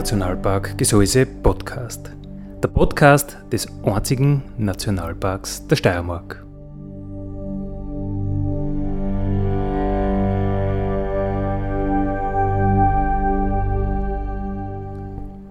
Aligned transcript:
Nationalpark 0.00 0.78
Gesäuse 0.78 1.26
Podcast. 1.26 2.10
Der 2.62 2.68
Podcast 2.68 3.36
des 3.52 3.68
einzigen 3.84 4.42
Nationalparks 4.56 5.66
der 5.66 5.76
Steiermark. 5.76 6.42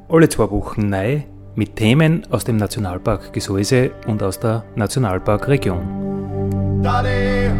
Alle 0.09 0.27
zwei 0.30 0.50
Wochen 0.50 0.89
neu 0.89 1.22
mit 1.53 1.75
Themen 1.75 2.25
aus 2.31 2.44
dem 2.44 2.58
Nationalpark 2.58 3.31
Gesäuse 3.31 3.91
und 4.08 4.23
aus 4.23 4.39
der 4.39 4.63
Nationalparkregion. 4.75 6.81
Daddy, 6.81 7.52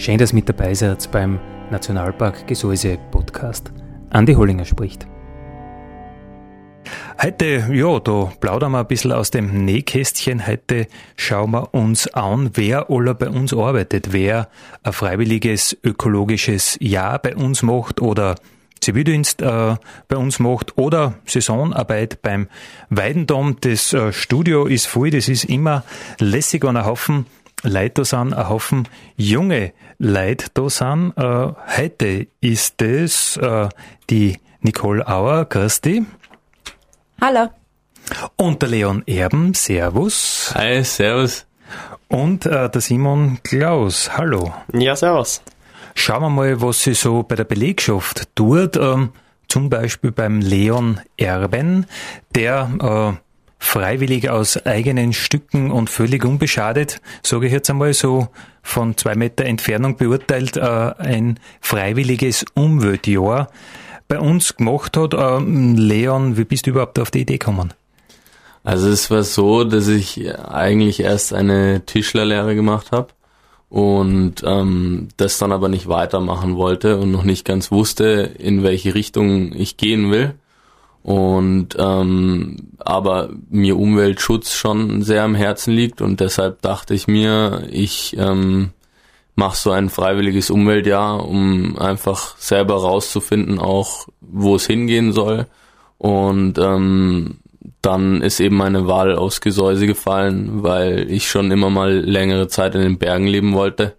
Schön, 0.00 0.16
dass 0.16 0.32
mit 0.32 0.48
dabei 0.48 0.72
seid 0.72 1.10
beim 1.12 1.38
Nationalpark 1.70 2.46
Gesäuse 2.46 2.96
Podcast. 3.10 3.70
Andi 4.08 4.32
Hollinger 4.32 4.64
spricht. 4.64 5.06
Heute, 7.22 7.68
ja, 7.70 8.00
da 8.00 8.32
plaudern 8.40 8.72
wir 8.72 8.78
ein 8.78 8.86
bisschen 8.86 9.12
aus 9.12 9.30
dem 9.30 9.66
Nähkästchen. 9.66 10.46
Heute 10.46 10.86
schauen 11.16 11.50
wir 11.50 11.74
uns 11.74 12.06
an, 12.14 12.52
wer 12.54 12.88
aller 12.88 13.12
bei 13.12 13.28
uns 13.28 13.52
arbeitet, 13.52 14.14
wer 14.14 14.48
ein 14.82 14.94
freiwilliges 14.94 15.76
ökologisches 15.84 16.78
Jahr 16.80 17.18
bei 17.18 17.36
uns 17.36 17.62
macht 17.62 18.00
oder 18.00 18.36
Zivildienst 18.80 19.42
äh, 19.42 19.76
bei 20.08 20.16
uns 20.16 20.38
macht 20.38 20.78
oder 20.78 21.12
Saisonarbeit 21.26 22.22
beim 22.22 22.48
Weidendom. 22.88 23.58
Das 23.60 23.92
äh, 23.92 24.14
Studio 24.14 24.64
ist 24.64 24.86
voll, 24.86 25.10
das 25.10 25.28
ist 25.28 25.44
immer 25.44 25.84
lässig 26.18 26.64
und 26.64 26.78
ein 26.78 26.86
Haufen 26.86 27.26
Leute 27.62 27.92
da 27.94 28.04
sind, 28.04 28.32
ein 28.32 28.48
Haufen 28.48 28.88
junge 29.16 29.72
Leute 29.98 30.46
da 30.54 30.70
sind. 30.70 31.12
Äh, 31.16 31.52
heute 31.76 32.26
ist 32.40 32.80
es 32.80 33.36
äh, 33.36 33.68
die 34.08 34.38
Nicole 34.60 35.06
Auer, 35.06 35.44
Christi. 35.44 36.04
Hallo. 37.20 37.48
Und 38.36 38.62
der 38.62 38.68
Leon 38.70 39.02
Erben, 39.06 39.54
Servus. 39.54 40.52
Hi, 40.54 40.82
Servus. 40.82 41.46
Und 42.08 42.46
äh, 42.46 42.68
der 42.68 42.80
Simon 42.80 43.38
Klaus, 43.42 44.16
hallo. 44.16 44.52
Ja, 44.72 44.96
Servus. 44.96 45.42
Schauen 45.94 46.22
wir 46.22 46.30
mal, 46.30 46.60
was 46.62 46.82
sie 46.82 46.94
so 46.94 47.22
bei 47.22 47.36
der 47.36 47.44
Belegschaft 47.44 48.34
tut. 48.34 48.76
Ähm, 48.76 49.12
zum 49.48 49.68
Beispiel 49.68 50.12
beim 50.12 50.40
Leon 50.40 51.00
Erben, 51.16 51.86
der 52.34 52.70
äh, 53.16 53.29
freiwillig 53.60 54.28
aus 54.30 54.66
eigenen 54.66 55.12
Stücken 55.12 55.70
und 55.70 55.88
völlig 55.88 56.24
unbeschadet, 56.24 57.00
sage 57.22 57.46
ich 57.46 57.52
jetzt 57.52 57.70
einmal 57.70 57.92
so 57.94 58.28
von 58.62 58.96
zwei 58.96 59.14
Meter 59.14 59.44
Entfernung 59.44 59.96
beurteilt, 59.96 60.56
äh, 60.56 60.60
ein 60.60 61.38
freiwilliges 61.60 62.44
Umweltjahr 62.54 63.48
bei 64.08 64.18
uns 64.18 64.56
gemacht 64.56 64.96
hat. 64.96 65.14
Ähm, 65.14 65.76
Leon, 65.76 66.36
wie 66.36 66.44
bist 66.44 66.66
du 66.66 66.70
überhaupt 66.70 66.98
auf 66.98 67.12
die 67.12 67.20
Idee 67.20 67.38
gekommen? 67.38 67.72
Also 68.64 68.88
es 68.88 69.10
war 69.10 69.22
so, 69.22 69.64
dass 69.64 69.88
ich 69.88 70.36
eigentlich 70.38 71.00
erst 71.00 71.32
eine 71.32 71.84
Tischlerlehre 71.86 72.54
gemacht 72.54 72.92
habe 72.92 73.08
und 73.68 74.42
ähm, 74.44 75.08
das 75.16 75.38
dann 75.38 75.52
aber 75.52 75.68
nicht 75.68 75.86
weitermachen 75.86 76.56
wollte 76.56 76.98
und 76.98 77.10
noch 77.10 77.24
nicht 77.24 77.44
ganz 77.44 77.70
wusste, 77.70 78.30
in 78.38 78.62
welche 78.62 78.94
Richtung 78.94 79.54
ich 79.54 79.76
gehen 79.76 80.10
will. 80.10 80.34
Und 81.02 81.76
ähm, 81.78 82.56
aber 82.78 83.30
mir 83.48 83.78
Umweltschutz 83.78 84.52
schon 84.52 85.02
sehr 85.02 85.22
am 85.22 85.34
Herzen 85.34 85.72
liegt 85.72 86.02
und 86.02 86.20
deshalb 86.20 86.60
dachte 86.60 86.94
ich 86.94 87.08
mir, 87.08 87.64
ich 87.70 88.16
ähm, 88.18 88.70
mache 89.34 89.56
so 89.56 89.70
ein 89.70 89.88
freiwilliges 89.88 90.50
Umweltjahr, 90.50 91.26
um 91.26 91.78
einfach 91.78 92.36
selber 92.36 92.74
rauszufinden, 92.74 93.58
auch 93.58 94.08
wo 94.20 94.56
es 94.56 94.66
hingehen 94.66 95.12
soll. 95.12 95.46
Und 95.96 96.58
ähm, 96.58 97.38
dann 97.82 98.20
ist 98.20 98.40
eben 98.40 98.56
meine 98.56 98.86
Wahl 98.86 99.14
aus 99.16 99.40
Gesäuse 99.40 99.86
gefallen, 99.86 100.62
weil 100.62 101.10
ich 101.10 101.28
schon 101.28 101.50
immer 101.50 101.70
mal 101.70 101.92
längere 101.92 102.48
Zeit 102.48 102.74
in 102.74 102.82
den 102.82 102.98
Bergen 102.98 103.26
leben 103.26 103.54
wollte. 103.54 103.96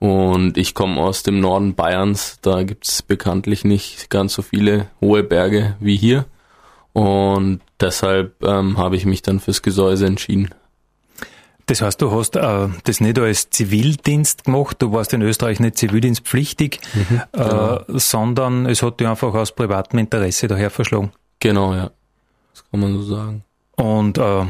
Und 0.00 0.58
ich 0.58 0.74
komme 0.74 1.00
aus 1.00 1.22
dem 1.22 1.38
Norden 1.38 1.74
Bayerns, 1.74 2.38
da 2.42 2.64
gibt's 2.64 3.02
bekanntlich 3.02 3.64
nicht 3.64 4.10
ganz 4.10 4.34
so 4.34 4.42
viele 4.42 4.88
hohe 5.00 5.22
Berge 5.22 5.76
wie 5.78 5.96
hier. 5.96 6.24
Und 6.92 7.60
deshalb 7.80 8.42
ähm, 8.42 8.76
habe 8.76 8.96
ich 8.96 9.06
mich 9.06 9.22
dann 9.22 9.40
fürs 9.40 9.62
Gesäuse 9.62 10.06
entschieden. 10.06 10.50
Das 11.66 11.80
heißt, 11.80 12.02
du 12.02 12.10
hast 12.10 12.36
äh, 12.36 12.68
das 12.84 13.00
nicht 13.00 13.18
als 13.18 13.50
Zivildienst 13.50 14.44
gemacht, 14.44 14.76
du 14.80 14.92
warst 14.92 15.12
in 15.12 15.22
Österreich 15.22 15.60
nicht 15.60 15.78
zivildienstpflichtig, 15.78 16.80
mhm, 16.92 17.22
äh, 17.32 17.38
genau. 17.38 17.76
äh, 17.76 17.84
sondern 17.88 18.66
es 18.66 18.82
hat 18.82 19.00
dich 19.00 19.06
einfach 19.06 19.32
aus 19.34 19.52
privatem 19.52 20.00
Interesse 20.00 20.48
daher 20.48 20.70
verschlagen. 20.70 21.12
Genau, 21.38 21.72
ja. 21.74 21.90
Das 22.52 22.64
kann 22.70 22.80
man 22.80 22.92
so 22.94 23.02
sagen. 23.02 23.44
Und 23.76 24.18
äh, 24.18 24.44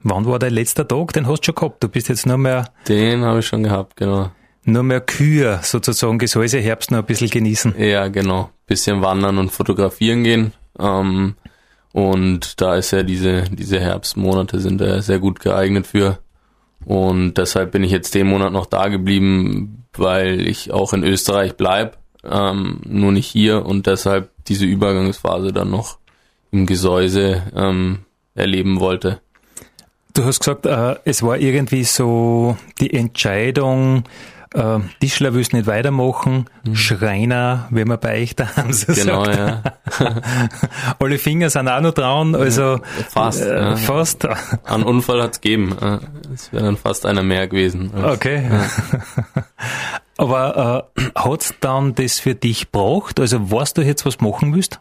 wann 0.00 0.26
war 0.26 0.38
dein 0.38 0.54
letzter 0.54 0.86
Tag? 0.86 1.12
Den 1.12 1.26
hast 1.26 1.40
du 1.40 1.46
schon 1.46 1.54
gehabt. 1.56 1.82
Du 1.82 1.88
bist 1.88 2.08
jetzt 2.08 2.26
nur 2.26 2.38
mehr. 2.38 2.70
Den 2.88 3.22
habe 3.22 3.40
ich 3.40 3.46
schon 3.46 3.64
gehabt, 3.64 3.96
genau. 3.96 4.30
Nur 4.64 4.84
mehr 4.84 5.00
Kühe 5.00 5.58
sozusagen, 5.62 6.18
Gesäuse 6.18 6.60
Herbst 6.60 6.92
noch 6.92 6.98
ein 6.98 7.04
bisschen 7.04 7.28
genießen. 7.28 7.74
Ja, 7.76 8.06
genau. 8.08 8.50
Bisschen 8.66 9.02
wandern 9.02 9.38
und 9.38 9.50
fotografieren 9.50 10.22
gehen. 10.22 10.52
Ähm, 10.78 11.34
und 11.92 12.60
da 12.60 12.76
ist 12.76 12.90
ja 12.90 13.02
diese, 13.02 13.42
diese 13.42 13.78
Herbstmonate 13.78 14.60
sind 14.60 14.80
da 14.80 15.02
sehr 15.02 15.18
gut 15.18 15.40
geeignet 15.40 15.86
für. 15.86 16.18
Und 16.84 17.34
deshalb 17.34 17.72
bin 17.72 17.84
ich 17.84 17.92
jetzt 17.92 18.14
den 18.14 18.26
Monat 18.26 18.52
noch 18.52 18.66
da 18.66 18.88
geblieben, 18.88 19.84
weil 19.92 20.46
ich 20.46 20.72
auch 20.72 20.92
in 20.92 21.04
Österreich 21.04 21.56
bleib, 21.56 21.98
ähm, 22.24 22.80
nur 22.84 23.12
nicht 23.12 23.26
hier 23.26 23.66
und 23.66 23.86
deshalb 23.86 24.30
diese 24.46 24.64
Übergangsphase 24.64 25.52
dann 25.52 25.70
noch 25.70 25.98
im 26.50 26.66
Gesäuse 26.66 27.42
ähm, 27.54 28.00
erleben 28.34 28.80
wollte. 28.80 29.20
Du 30.14 30.24
hast 30.24 30.40
gesagt, 30.40 30.66
äh, 30.66 30.96
es 31.04 31.22
war 31.22 31.38
irgendwie 31.38 31.84
so 31.84 32.56
die 32.80 32.92
Entscheidung, 32.92 34.04
äh, 34.54 34.78
Tischler 35.00 35.34
willst 35.34 35.52
nicht 35.52 35.66
weitermachen, 35.66 36.46
mhm. 36.64 36.76
Schreiner, 36.76 37.66
wenn 37.70 37.88
wir 37.88 37.96
bei 37.96 38.22
euch 38.22 38.36
daheim 38.36 38.72
so 38.72 38.92
Genau, 38.92 39.24
sagt. 39.24 39.38
ja. 39.38 39.62
Alle 40.98 41.18
Finger 41.18 41.50
sind 41.50 41.68
auch 41.68 41.80
noch 41.80 41.94
dran, 41.94 42.34
also 42.34 42.80
fast. 43.08 43.42
Äh, 43.42 43.54
ja. 43.54 43.76
fast. 43.76 44.26
Ein 44.64 44.82
Unfall 44.82 45.22
hat's 45.22 45.40
gegeben. 45.40 45.76
Es 46.34 46.52
wäre 46.52 46.64
dann 46.64 46.76
fast 46.76 47.06
einer 47.06 47.22
mehr 47.22 47.48
gewesen. 47.48 47.90
Okay. 47.94 48.48
Ja. 48.50 49.42
Aber 50.16 50.88
äh, 50.96 51.02
hat's 51.14 51.54
dann 51.60 51.94
das 51.94 52.20
für 52.20 52.34
dich 52.34 52.70
braucht? 52.70 53.18
Also 53.20 53.50
weißt 53.50 53.78
du 53.78 53.82
jetzt, 53.82 54.04
was 54.06 54.20
machen 54.20 54.54
willst? 54.54 54.80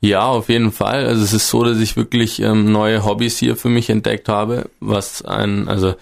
Ja, 0.00 0.26
auf 0.26 0.48
jeden 0.48 0.72
Fall. 0.72 1.06
Also 1.06 1.22
es 1.22 1.32
ist 1.32 1.48
so, 1.48 1.62
dass 1.64 1.78
ich 1.78 1.96
wirklich 1.96 2.42
ähm, 2.42 2.72
neue 2.72 3.04
Hobbys 3.04 3.38
hier 3.38 3.56
für 3.56 3.68
mich 3.68 3.88
entdeckt 3.88 4.28
habe, 4.28 4.68
was 4.80 5.24
ein, 5.24 5.68
also 5.68 5.94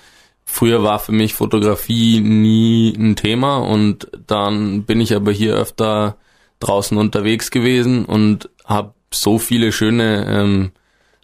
Früher 0.52 0.82
war 0.82 0.98
für 0.98 1.12
mich 1.12 1.34
Fotografie 1.34 2.20
nie 2.20 2.92
ein 2.98 3.14
Thema 3.14 3.58
und 3.58 4.08
dann 4.26 4.82
bin 4.82 5.00
ich 5.00 5.14
aber 5.14 5.30
hier 5.30 5.54
öfter 5.54 6.16
draußen 6.58 6.98
unterwegs 6.98 7.52
gewesen 7.52 8.04
und 8.04 8.50
habe 8.64 8.92
so 9.14 9.38
viele 9.38 9.70
schöne 9.70 10.26
ähm, 10.28 10.72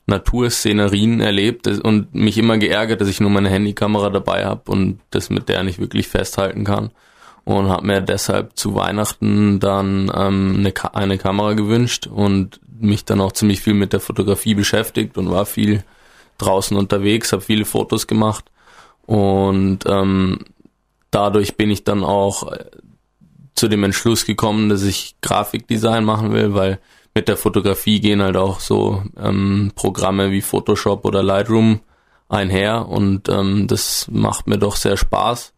Naturszenerien 0.06 1.20
erlebt 1.20 1.67
und 1.67 2.14
mich 2.14 2.38
immer 2.38 2.56
geärgert, 2.56 3.00
dass 3.00 3.08
ich 3.08 3.20
nur 3.20 3.28
meine 3.31 3.50
Handykamera 3.50 4.11
dabei 4.11 4.46
habe 4.46 4.70
und 4.70 5.00
das 5.11 5.29
mit 5.29 5.49
der 5.49 5.64
nicht 5.64 5.81
wirklich 5.81 6.06
festhalten 6.06 6.64
kann. 6.64 6.93
Und 7.44 7.69
habe 7.69 7.87
mir 7.87 8.00
deshalb 8.00 8.56
zu 8.56 8.76
Weihnachten 8.76 9.58
dann 9.58 10.11
ähm, 10.17 10.55
eine, 10.58 10.72
Ka 10.72 10.88
eine 10.94 11.19
Kamera 11.19 11.55
gewünscht 11.55 12.06
und 12.06 12.61
mich 12.79 13.05
dann 13.05 13.20
auch 13.20 13.32
ziemlich 13.32 13.61
viel 13.61 13.75
mit 13.75 13.93
der 13.93 14.00
Fotografie 14.00 14.55
beschäftigt 14.55 15.19
und 15.19 15.31
war 15.31 15.46
viel 15.46 15.82
draußen 16.38 16.76
unterwegs, 16.76 17.32
habe 17.32 17.43
viele 17.43 17.64
Fotos 17.64 18.06
gemacht 18.06 18.44
und 19.06 19.81
ähm, 19.87 20.41
dadurch 21.11 21.56
bin 21.56 21.70
ich 21.70 21.85
dann 21.85 22.05
auch 22.05 22.53
äh, 22.53 22.64
zu 23.55 23.69
dem 23.69 23.85
Entschluss 23.85 24.26
gekommen, 24.26 24.69
dass 24.69 24.82
ich 24.82 25.17
Grafikdesign 25.23 26.05
machen 26.05 26.32
will, 26.32 26.55
weil 26.55 26.79
mit 27.14 27.29
der 27.29 27.38
Fotografie 27.38 28.00
gehen 28.00 28.20
halt 28.23 28.37
auch 28.37 28.61
so 28.61 29.03
ähm, 29.17 29.73
Programme 29.75 30.31
wie 30.31 30.43
Photoshop 30.43 31.05
oder 31.06 31.23
Lightroom 31.23 31.81
einher 32.29 32.88
und 32.88 33.29
ähm, 33.29 33.67
das 33.67 34.08
macht 34.11 34.47
mir 34.47 34.58
doch 34.58 34.76
sehr 34.76 34.97
Spaß 34.97 35.55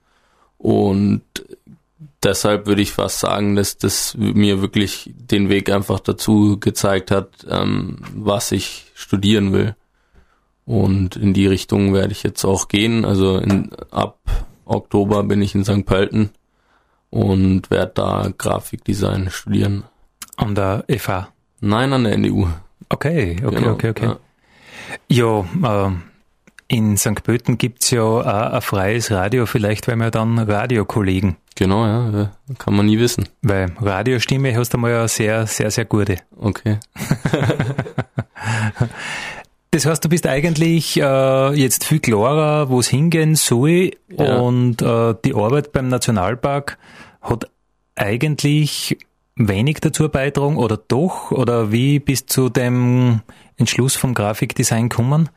und 0.59 1.23
deshalb 2.23 2.67
würde 2.67 2.83
ich 2.83 2.93
fast 2.93 3.21
sagen, 3.21 3.57
dass 3.57 3.79
das 3.79 4.15
mir 4.17 4.61
wirklich 4.61 5.11
den 5.17 5.49
Weg 5.49 5.71
einfach 5.71 6.01
dazu 6.01 6.59
gezeigt 6.61 7.11
hat, 7.11 7.47
ähm, 7.49 7.99
was 8.15 8.53
ich 8.53 8.87
studieren 8.95 9.53
will. 9.53 9.75
Und 10.69 11.17
in 11.17 11.33
die 11.33 11.47
Richtung 11.47 11.95
werde 11.95 12.13
ich 12.13 12.23
jetzt 12.23 12.45
auch 12.45 12.69
gehen. 12.69 13.07
Also 13.07 13.39
in, 13.39 13.71
ab 13.91 14.19
Oktober 14.67 15.23
bin 15.25 15.41
ich 15.41 15.55
in 15.55 15.65
St. 15.65 15.87
Pölten 15.87 16.29
und 17.09 17.71
werde 17.71 17.93
da 17.95 18.31
Grafikdesign 18.37 19.31
studieren. 19.31 19.85
An 20.37 20.55
der 20.55 20.85
FH? 20.95 21.29
Nein, 21.61 21.95
an 21.95 22.05
der 22.05 22.19
NDU. 22.19 22.49
Okay, 22.91 23.39
okay, 23.43 23.57
genau, 23.57 23.71
okay, 23.73 23.89
okay. 23.89 24.11
Ja, 25.09 25.47
ja 25.63 25.87
äh, 25.87 25.93
in 26.69 26.99
St. 26.99 27.23
Pölten 27.23 27.57
gibt's 27.57 27.91
ja 27.91 28.03
auch 28.03 28.27
ein 28.27 28.61
freies 28.61 29.11
Radio, 29.11 29.47
vielleicht 29.47 29.87
werden 29.87 30.01
wir 30.01 30.11
dann 30.11 30.39
Radiokollegen. 30.39 31.37
Genau, 31.55 31.87
ja, 31.87 32.31
kann 32.59 32.77
man 32.77 32.85
nie 32.85 32.99
wissen. 32.99 33.27
Weil 33.41 33.73
Radiostimme 33.81 34.55
hast 34.55 34.75
du 34.75 34.79
mal 34.79 34.91
ja 34.91 35.09
sehr, 35.09 35.47
sehr, 35.47 35.71
sehr 35.71 35.87
gute. 35.87 36.19
Okay. 36.37 36.79
Das 39.79 39.87
heißt, 39.87 40.05
du 40.05 40.09
bist 40.09 40.27
eigentlich 40.27 41.01
äh, 41.01 41.53
jetzt 41.55 41.85
viel 41.85 42.01
klarer, 42.01 42.69
wo 42.69 42.81
es 42.81 42.89
hingehen 42.89 43.37
soll 43.37 43.93
ja. 44.09 44.39
und 44.41 44.83
äh, 44.83 45.15
die 45.25 45.37
Arbeit 45.37 45.71
beim 45.71 45.87
Nationalpark 45.87 46.79
hat 47.23 47.49
eigentlich 47.95 48.99
wenig 49.37 49.77
dazu 49.79 50.09
beitragen 50.09 50.57
oder 50.57 50.77
doch? 50.89 51.31
Oder 51.31 51.71
wie 51.71 52.01
bist 52.01 52.31
du 52.31 52.47
zu 52.47 52.49
dem 52.49 53.21
Entschluss 53.57 53.95
vom 53.95 54.15
Grafikdesign 54.15 54.89
gekommen? 54.89 55.29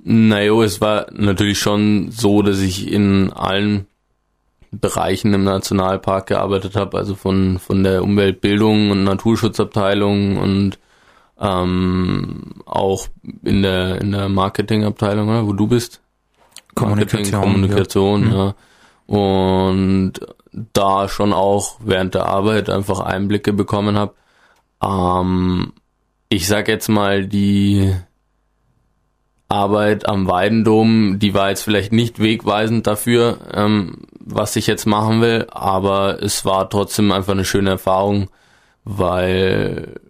Naja, 0.00 0.60
es 0.64 0.80
war 0.80 1.06
natürlich 1.12 1.60
schon 1.60 2.10
so, 2.10 2.42
dass 2.42 2.58
ich 2.58 2.90
in 2.90 3.32
allen 3.32 3.86
Bereichen 4.72 5.32
im 5.32 5.44
Nationalpark 5.44 6.26
gearbeitet 6.26 6.74
habe, 6.74 6.98
also 6.98 7.14
von, 7.14 7.60
von 7.60 7.84
der 7.84 8.02
Umweltbildung 8.02 8.90
und 8.90 9.04
Naturschutzabteilung 9.04 10.38
und 10.38 10.80
ähm, 11.40 12.62
auch 12.66 13.08
in 13.42 13.62
der, 13.62 14.00
in 14.00 14.12
der 14.12 14.28
Marketingabteilung, 14.28 15.28
oder, 15.28 15.46
wo 15.46 15.52
du 15.52 15.66
bist. 15.66 16.00
Kommunikation. 16.74 17.40
Kommunikation, 17.40 18.30
ja. 18.30 18.44
ja. 18.46 18.54
Und 19.06 20.12
da 20.72 21.08
schon 21.08 21.32
auch 21.32 21.76
während 21.80 22.14
der 22.14 22.26
Arbeit 22.26 22.68
einfach 22.70 23.00
Einblicke 23.00 23.52
bekommen 23.52 23.96
habe. 23.96 24.14
Ähm, 24.82 25.72
ich 26.28 26.46
sag 26.46 26.68
jetzt 26.68 26.88
mal, 26.88 27.26
die 27.26 27.92
Arbeit 29.48 30.08
am 30.08 30.28
Weidendom, 30.28 31.18
die 31.18 31.34
war 31.34 31.48
jetzt 31.48 31.62
vielleicht 31.62 31.92
nicht 31.92 32.20
wegweisend 32.20 32.86
dafür, 32.86 33.38
ähm, 33.52 34.06
was 34.20 34.54
ich 34.54 34.68
jetzt 34.68 34.86
machen 34.86 35.20
will, 35.20 35.48
aber 35.50 36.22
es 36.22 36.44
war 36.44 36.70
trotzdem 36.70 37.10
einfach 37.10 37.32
eine 37.32 37.44
schöne 37.44 37.70
Erfahrung, 37.70 38.30
weil 38.84 40.00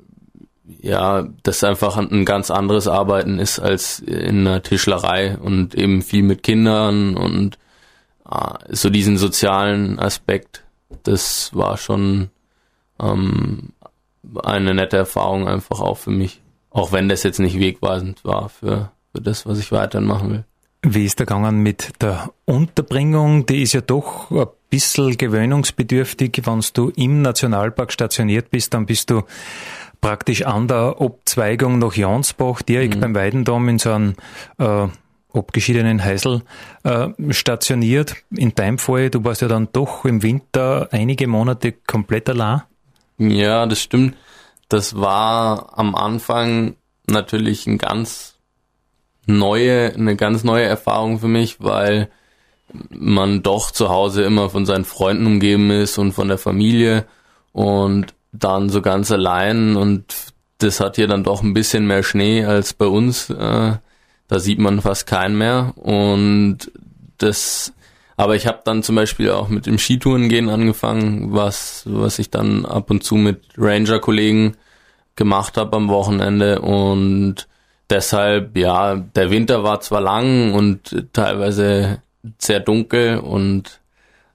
ja, 0.81 1.27
das 1.43 1.65
einfach 1.65 1.97
ein 1.97 2.25
ganz 2.25 2.51
anderes 2.51 2.89
Arbeiten 2.89 3.39
ist 3.39 3.59
als 3.59 3.99
in 4.01 4.47
einer 4.47 4.63
Tischlerei 4.63 5.37
und 5.39 5.75
eben 5.75 6.03
viel 6.03 6.23
mit 6.23 6.43
Kindern 6.43 7.17
und 7.17 7.59
äh, 8.31 8.55
so 8.69 8.91
diesen 8.91 9.17
sozialen 9.17 9.99
Aspekt, 9.99 10.65
das 11.03 11.55
war 11.55 11.77
schon 11.77 12.31
ähm, 13.01 13.73
eine 14.43 14.75
nette 14.75 14.97
Erfahrung 14.97 15.49
einfach 15.49 15.81
auch 15.81 15.99
für 15.99 16.11
mich. 16.11 16.41
Auch 16.71 16.93
wenn 16.93 17.09
das 17.09 17.23
jetzt 17.23 17.41
nicht 17.41 17.59
wegweisend 17.59 18.25
war 18.25 18.49
für, 18.49 18.93
für 19.13 19.21
das, 19.21 19.47
was 19.47 19.59
ich 19.59 19.73
weiterhin 19.73 20.07
machen 20.07 20.31
will. 20.31 20.45
Wie 20.83 21.05
ist 21.05 21.19
der 21.19 21.27
gegangen 21.27 21.59
mit 21.59 21.93
der 22.01 22.33
Unterbringung? 22.47 23.45
Die 23.45 23.63
ist 23.63 23.75
ja 23.75 23.83
doch 23.83 24.31
ein 24.31 24.47
bisschen 24.71 25.17
gewöhnungsbedürftig. 25.17 26.41
Wenn 26.45 26.63
du 26.73 26.91
im 26.97 27.21
Nationalpark 27.21 27.93
stationiert 27.93 28.51
bist, 28.51 28.73
dann 28.73 28.87
bist 28.87 29.11
du 29.11 29.23
praktisch 30.01 30.43
an 30.47 30.69
der 30.69 30.97
Abzweigung 30.99 31.79
nach 31.79 31.95
Jansbach, 31.95 32.63
direkt 32.63 32.97
mhm. 32.97 33.01
beim 33.01 33.15
Weidendom 33.15 33.69
in 33.69 33.79
so 33.79 33.93
einem 33.93 34.15
äh, 34.59 34.89
abgeschiedenen 35.35 36.03
Heisel 36.03 36.43
äh, 36.83 37.09
stationiert. 37.29 38.17
In 38.35 38.55
deinem 38.55 38.79
Fall, 38.79 39.11
du 39.11 39.23
warst 39.23 39.43
ja 39.43 39.49
dann 39.49 39.69
doch 39.73 40.07
im 40.07 40.23
Winter 40.23 40.89
einige 40.93 41.27
Monate 41.27 41.73
komplett 41.73 42.31
allein. 42.31 42.63
Ja, 43.19 43.67
das 43.67 43.83
stimmt. 43.83 44.17
Das 44.69 44.97
war 44.97 45.79
am 45.79 45.95
Anfang 45.95 46.77
natürlich 47.07 47.67
ein 47.67 47.77
ganz 47.77 48.37
neue, 49.39 49.95
eine 49.95 50.17
ganz 50.17 50.45
neue 50.45 50.65
Erfahrung 50.65 51.19
für 51.19 51.29
mich, 51.29 51.61
weil 51.61 52.09
man 52.91 53.43
doch 53.43 53.71
zu 53.71 53.89
Hause 53.89 54.23
immer 54.23 54.51
von 54.51 54.67
seinen 54.67 54.85
Freunden 54.85 55.27
umgeben 55.27 55.71
ist 55.71 55.99
und 55.99 56.13
von 56.13 56.29
der 56.29 56.39
Familie 56.39 57.07
und 57.53 58.15
dann 58.33 58.69
so 58.69 58.81
ganz 58.81 59.11
allein 59.11 59.77
und 59.77 60.05
das 60.63 60.81
hat 60.81 60.97
hier 60.97 61.09
dann 61.09 61.25
doch 61.25 61.43
ein 61.43 61.55
bisschen 61.55 61.87
mehr 61.87 62.03
Schnee 62.03 62.45
als 62.45 62.75
bei 62.75 62.87
uns. 62.87 63.31
Äh, 63.31 63.77
da 64.29 64.39
sieht 64.39 64.59
man 64.59 64.81
fast 64.81 65.07
keinen 65.07 65.37
mehr. 65.39 65.73
Und 65.77 66.71
das, 67.19 67.73
aber 68.17 68.37
ich 68.37 68.47
habe 68.47 68.61
dann 68.65 68.83
zum 68.83 68.95
Beispiel 68.95 69.31
auch 69.31 69.49
mit 69.49 69.67
dem 69.67 69.79
Skitourengehen 69.79 70.49
angefangen, 70.49 71.33
was, 71.33 71.83
was 71.87 72.19
ich 72.19 72.31
dann 72.31 72.65
ab 72.65 72.91
und 72.91 73.03
zu 73.03 73.17
mit 73.17 73.43
Ranger-Kollegen 73.57 74.57
gemacht 75.17 75.57
habe 75.57 75.77
am 75.77 75.89
Wochenende. 75.89 76.61
Und 76.61 77.49
deshalb, 77.91 78.57
ja, 78.57 78.97
der 78.97 79.31
Winter 79.31 79.63
war 79.63 79.81
zwar 79.81 80.01
lang 80.01 80.55
und 80.55 81.09
teilweise 81.13 82.03
sehr 82.39 82.61
dunkel 82.61 83.19
und 83.19 83.81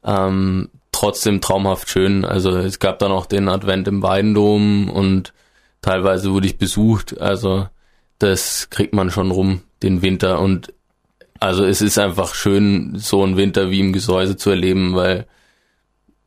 ähm, 0.04 0.70
trotzdem 0.92 1.42
traumhaft 1.42 1.90
schön. 1.90 2.26
Also 2.26 2.58
es 2.58 2.80
gab 2.80 3.00
dann 3.00 3.12
auch 3.12 3.26
den 3.26 3.50
Advent 3.50 3.88
im 3.88 4.04
Weidendom 4.04 4.90
und 4.90 5.34
teilweise 5.82 6.32
wurde 6.32 6.48
ich 6.48 6.58
besucht. 6.58 7.20
Also 7.20 7.68
das 8.20 8.70
kriegt 8.70 8.94
man 8.94 9.12
schon 9.12 9.32
rum 9.32 9.62
den 9.84 10.02
Winter 10.02 10.40
und 10.40 10.74
also 11.40 11.66
es 11.66 11.82
ist 11.82 12.00
einfach 12.00 12.34
schön, 12.34 12.94
so 12.98 13.22
einen 13.22 13.36
Winter 13.38 13.70
wie 13.70 13.82
im 13.82 13.94
Gesäuse 13.94 14.38
zu 14.38 14.52
erleben, 14.52 14.96
weil 14.96 15.28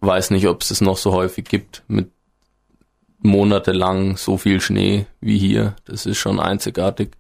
weiß 0.01 0.31
nicht, 0.31 0.47
ob 0.47 0.63
es 0.63 0.71
es 0.71 0.81
noch 0.81 0.97
so 0.97 1.13
häufig 1.13 1.45
gibt 1.47 1.83
mit 1.89 2.11
monatelang 3.21 4.17
so 4.17 4.39
viel 4.39 4.61
Schnee 4.61 5.07
wie 5.21 5.39
hier. 5.39 5.75
Das 5.85 6.07
ist 6.07 6.19
schon 6.19 6.41
einzigartig. 6.41 7.11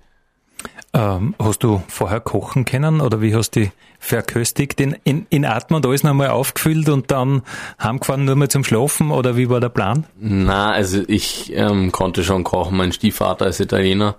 Ähm, 0.94 1.34
hast 1.38 1.62
du 1.62 1.82
vorher 1.88 2.20
kochen 2.20 2.64
können 2.64 3.00
oder 3.00 3.20
wie 3.20 3.34
hast 3.34 3.50
du 3.56 3.60
die 3.60 3.72
verköstigt? 3.98 4.80
In, 4.80 4.96
in, 5.04 5.26
in 5.28 5.44
Atmen 5.44 5.84
alles 5.84 6.02
nochmal 6.02 6.30
aufgefüllt 6.30 6.88
und 6.88 7.10
dann 7.10 7.42
heimgefahren 7.82 8.24
nur 8.24 8.36
mal 8.36 8.48
zum 8.48 8.64
Schlafen 8.64 9.10
oder 9.10 9.36
wie 9.36 9.50
war 9.50 9.60
der 9.60 9.68
Plan? 9.68 10.06
Na, 10.18 10.72
also 10.72 11.02
ich 11.06 11.52
ähm, 11.54 11.92
konnte 11.92 12.24
schon 12.24 12.42
kochen. 12.42 12.76
Mein 12.76 12.92
Stiefvater 12.92 13.46
ist 13.46 13.60
Italiener 13.60 14.16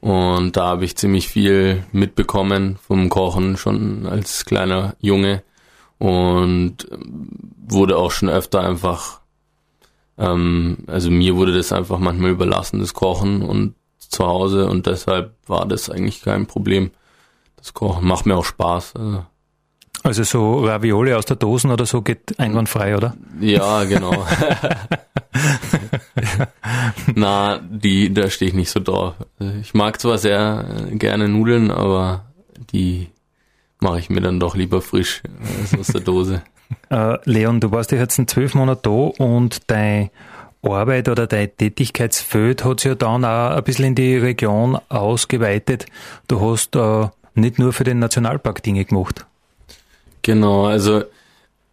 und 0.00 0.56
da 0.56 0.66
habe 0.66 0.84
ich 0.84 0.96
ziemlich 0.96 1.28
viel 1.28 1.84
mitbekommen 1.92 2.78
vom 2.86 3.08
Kochen 3.08 3.56
schon 3.56 4.06
als 4.06 4.44
kleiner 4.44 4.94
Junge 5.00 5.42
und 5.98 6.88
wurde 7.66 7.96
auch 7.96 8.10
schon 8.10 8.28
öfter 8.28 8.60
einfach, 8.62 9.20
ähm, 10.18 10.78
also 10.86 11.10
mir 11.10 11.36
wurde 11.36 11.54
das 11.54 11.72
einfach 11.72 11.98
manchmal 11.98 12.30
überlassen, 12.30 12.80
das 12.80 12.94
Kochen 12.94 13.42
und 13.42 13.74
zu 13.98 14.26
Hause 14.26 14.68
und 14.68 14.86
deshalb 14.86 15.34
war 15.46 15.66
das 15.66 15.90
eigentlich 15.90 16.22
kein 16.22 16.46
Problem. 16.46 16.90
Das 17.56 17.74
Kochen 17.74 18.06
macht 18.06 18.26
mir 18.26 18.36
auch 18.36 18.44
Spaß. 18.44 18.96
Also. 18.96 19.24
Also 20.04 20.22
so 20.22 20.64
Ravioli 20.64 21.12
aus 21.12 21.26
der 21.26 21.36
Dosen 21.36 21.70
oder 21.70 21.84
so 21.84 22.02
geht 22.02 22.38
einwandfrei, 22.38 22.96
oder? 22.96 23.16
Ja, 23.40 23.84
genau. 23.84 24.12
Na, 27.14 27.58
die, 27.58 28.12
da 28.14 28.30
stehe 28.30 28.50
ich 28.50 28.54
nicht 28.54 28.70
so 28.70 28.80
drauf. 28.80 29.14
Ich 29.60 29.74
mag 29.74 30.00
zwar 30.00 30.18
sehr 30.18 30.88
äh, 30.90 30.96
gerne 30.96 31.28
Nudeln, 31.28 31.70
aber 31.70 32.26
die 32.72 33.08
mache 33.80 33.98
ich 33.98 34.08
mir 34.08 34.20
dann 34.20 34.40
doch 34.40 34.54
lieber 34.54 34.80
frisch 34.80 35.22
als 35.60 35.78
aus 35.78 35.88
der 35.88 36.00
Dose. 36.00 36.42
Äh, 36.90 37.18
Leon, 37.24 37.60
du 37.60 37.70
warst 37.70 37.92
ja 37.92 37.98
jetzt 37.98 38.18
in 38.18 38.28
zwölf 38.28 38.54
Monaten 38.54 38.82
da 38.82 39.24
und 39.24 39.70
deine 39.70 40.10
Arbeit 40.62 41.08
oder 41.08 41.26
dein 41.26 41.56
Tätigkeitsfeld 41.56 42.64
hat 42.64 42.80
sich 42.80 42.90
ja 42.90 42.94
dann 42.94 43.24
auch 43.24 43.50
ein 43.56 43.64
bisschen 43.64 43.86
in 43.86 43.94
die 43.94 44.16
Region 44.16 44.78
ausgeweitet. 44.88 45.86
Du 46.26 46.40
hast 46.40 46.76
äh, 46.76 47.08
nicht 47.34 47.58
nur 47.58 47.72
für 47.72 47.84
den 47.84 47.98
Nationalpark 47.98 48.62
Dinge 48.62 48.84
gemacht. 48.84 49.24
Genau, 50.22 50.66
also 50.66 51.04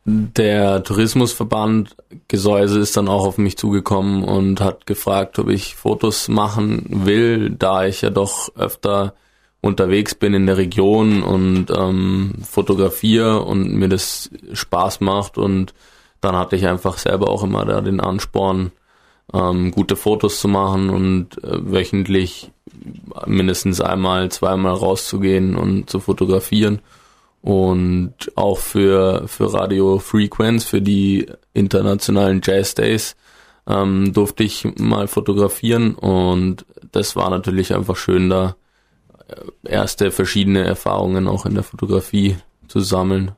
der 0.06 0.84
Tourismusverband 0.84 1.96
Gesäuse 2.28 2.80
ist 2.80 2.96
dann 2.96 3.08
auch 3.08 3.26
auf 3.26 3.40
mich 3.40 3.58
zugekommen 3.58 4.24
und 4.24 4.62
hat 4.62 4.86
gefragt, 4.86 5.40
ob 5.40 5.50
ich 5.50 5.76
Fotos 5.76 6.28
machen 6.28 6.86
will, 6.88 7.50
da 7.50 7.86
ich 7.86 8.02
ja 8.02 8.12
doch 8.12 8.56
öfter 8.56 9.16
unterwegs 9.66 10.14
bin 10.14 10.36
in 10.36 10.46
der 10.46 10.58
Region 10.58 11.24
und 11.24 11.72
ähm, 11.76 12.36
fotografiere 12.44 13.42
und 13.42 13.74
mir 13.74 13.90
das 13.90 14.30
Spaß 14.54 15.00
macht 15.00 15.40
und 15.40 15.74
dann 16.22 16.36
hatte 16.36 16.56
ich 16.56 16.68
einfach 16.68 17.00
selber 17.00 17.30
auch 17.30 17.44
immer 17.44 17.66
da 17.66 17.82
den 17.82 18.00
Ansporn, 18.00 18.72
ähm, 19.34 19.72
gute 19.72 19.96
Fotos 19.96 20.40
zu 20.40 20.48
machen 20.48 20.92
und 20.92 21.44
äh, 21.44 21.72
wöchentlich 21.72 22.52
mindestens 23.26 23.82
einmal, 23.82 24.30
zweimal 24.30 24.76
rauszugehen 24.76 25.56
und 25.56 25.90
zu 25.90 26.00
fotografieren 26.00 26.80
und 27.42 28.14
auch 28.36 28.60
für, 28.60 29.28
für 29.28 29.52
Radio 29.52 29.98
Frequenz, 29.98 30.64
für 30.64 30.82
die 30.82 31.26
internationalen 31.56 32.42
Jazz 32.44 32.76
Days, 32.76 33.16
ähm, 33.68 34.14
durfte 34.14 34.44
ich 34.44 34.68
mal 34.78 35.08
fotografieren 35.08 35.96
und 35.96 36.68
das 36.92 37.16
war 37.16 37.32
natürlich 37.32 37.74
einfach 37.74 37.96
schön, 37.96 38.30
da 38.30 38.56
erste 39.64 40.12
verschiedene 40.12 40.64
Erfahrungen 40.64 41.28
auch 41.28 41.46
in 41.46 41.56
der 41.56 41.64
Fotografie 41.64 42.38
zu 42.68 42.80
sammeln. 42.80 43.32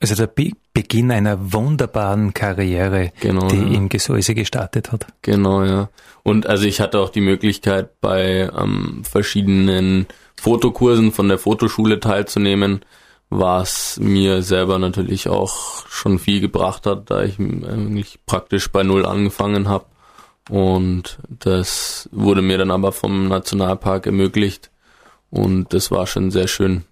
Also 0.00 0.14
der 0.14 0.26
Be 0.26 0.52
Beginn 0.74 1.10
einer 1.10 1.52
wunderbaren 1.52 2.34
Karriere, 2.34 3.10
genau, 3.18 3.48
die 3.48 3.56
ja. 3.56 3.66
im 3.66 3.88
Gesäuse 3.88 4.36
gestartet 4.36 4.92
hat. 4.92 5.08
Genau, 5.22 5.64
ja. 5.64 5.88
Und 6.22 6.46
also 6.46 6.66
ich 6.66 6.80
hatte 6.80 7.00
auch 7.00 7.10
die 7.10 7.20
Möglichkeit, 7.20 8.00
bei 8.00 8.48
ähm, 8.56 9.02
verschiedenen 9.02 10.06
Fotokursen 10.36 11.10
von 11.10 11.28
der 11.28 11.38
Fotoschule 11.38 11.98
teilzunehmen, 11.98 12.84
was 13.28 13.98
mir 14.00 14.42
selber 14.42 14.78
natürlich 14.78 15.28
auch 15.28 15.84
schon 15.88 16.20
viel 16.20 16.40
gebracht 16.40 16.86
hat, 16.86 17.10
da 17.10 17.24
ich 17.24 17.40
eigentlich 17.40 18.20
praktisch 18.24 18.70
bei 18.70 18.84
Null 18.84 19.04
angefangen 19.04 19.68
habe. 19.68 19.86
Und 20.48 21.18
das 21.28 22.08
wurde 22.12 22.40
mir 22.40 22.56
dann 22.56 22.70
aber 22.70 22.92
vom 22.92 23.26
Nationalpark 23.26 24.06
ermöglicht. 24.06 24.70
Und 25.30 25.72
das 25.72 25.90
war 25.90 26.06
schon 26.06 26.30
sehr 26.30 26.48
schön. 26.48 26.84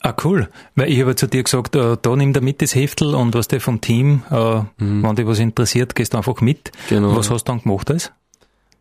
Ah, 0.00 0.14
cool. 0.24 0.48
Weil 0.76 0.90
ich 0.90 1.00
habe 1.00 1.16
zu 1.16 1.26
dir 1.26 1.42
gesagt, 1.42 1.74
äh, 1.74 1.96
da 2.00 2.16
nimm 2.16 2.32
da 2.32 2.40
mit 2.40 2.62
das 2.62 2.74
Heftel 2.74 3.14
und 3.14 3.34
was 3.34 3.48
der 3.48 3.60
vom 3.60 3.80
Team, 3.80 4.22
äh, 4.30 4.60
mhm. 4.78 5.02
wenn 5.02 5.16
dich 5.16 5.26
was 5.26 5.40
interessiert, 5.40 5.94
gehst 5.94 6.14
du 6.14 6.18
einfach 6.18 6.40
mit. 6.40 6.70
Genau. 6.88 7.16
Was 7.16 7.30
hast 7.30 7.48
du 7.48 7.52
dann 7.52 7.62
gemacht 7.62 7.90
als? 7.90 8.12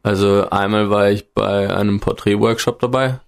Also 0.04 0.50
einmal 0.50 0.90
war 0.90 1.10
ich 1.10 1.34
bei 1.34 1.76
einem 1.76 2.00
Porträtworkshop 2.00 2.80
dabei 2.80 3.20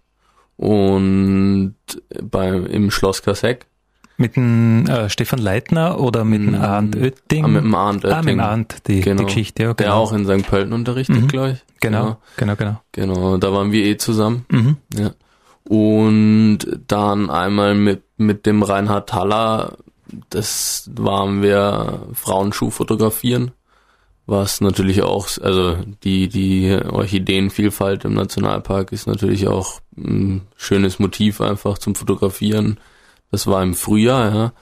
und 0.55 1.75
beim, 2.21 2.65
im 2.67 2.91
Schloss 2.91 3.24
Kasseck. 3.24 3.65
Mit 4.19 4.35
dem 4.35 4.85
äh, 4.88 5.09
Stefan 5.09 5.39
Leitner 5.39 5.99
oder 5.99 6.25
mit 6.25 6.41
dem 6.41 6.51
mm, 6.51 6.61
Arndt 6.61 6.95
Oetting? 6.97 7.45
Ah, 7.45 7.47
mit 7.47 7.63
dem 7.63 7.73
Arndt 7.73 8.03
Oetting. 8.03 8.17
Ah, 8.17 8.21
mit 8.21 8.33
dem 8.33 8.39
Arndt, 8.41 8.88
die, 8.88 9.01
genau. 9.01 9.19
die 9.19 9.25
Geschichte, 9.25 9.63
ja. 9.63 9.73
Genau. 9.73 9.77
Der 9.77 9.95
auch 9.95 10.11
in 10.11 10.25
St. 10.25 10.45
Pölten 10.45 10.73
unterrichtet, 10.73 11.21
mhm. 11.21 11.27
glaube 11.27 11.51
ich. 11.51 11.59
Genau, 11.79 12.17
genau, 12.35 12.55
genau, 12.55 12.81
genau. 12.91 13.13
Genau, 13.15 13.38
da 13.38 13.53
waren 13.53 13.71
wir 13.71 13.85
eh 13.85 13.97
zusammen. 13.97 14.45
Mhm. 14.49 14.77
Ja. 14.93 15.11
Und 15.63 16.59
dann 16.88 17.29
einmal 17.29 17.75
mit, 17.75 18.03
mit 18.17 18.45
dem 18.45 18.61
Reinhard 18.61 19.13
Haller, 19.13 19.77
das 20.29 20.89
waren 20.95 21.41
wir 21.41 22.07
Frauenschuh 22.13 22.71
fotografieren 22.71 23.51
was 24.29 24.61
natürlich 24.61 25.01
auch, 25.01 25.27
also 25.41 25.77
die, 26.03 26.29
die 26.29 26.71
Orchideenvielfalt 26.71 28.05
im 28.05 28.13
Nationalpark 28.13 28.91
ist 28.91 29.07
natürlich 29.07 29.47
auch 29.47 29.81
ein 29.97 30.41
schönes 30.55 30.99
Motiv 30.99 31.41
einfach 31.41 31.79
zum 31.79 31.95
Fotografieren. 31.95 32.79
Das 33.31 33.48
war 33.48 33.62
im 33.63 33.74
Frühjahr, 33.74 34.33
ja. 34.33 34.53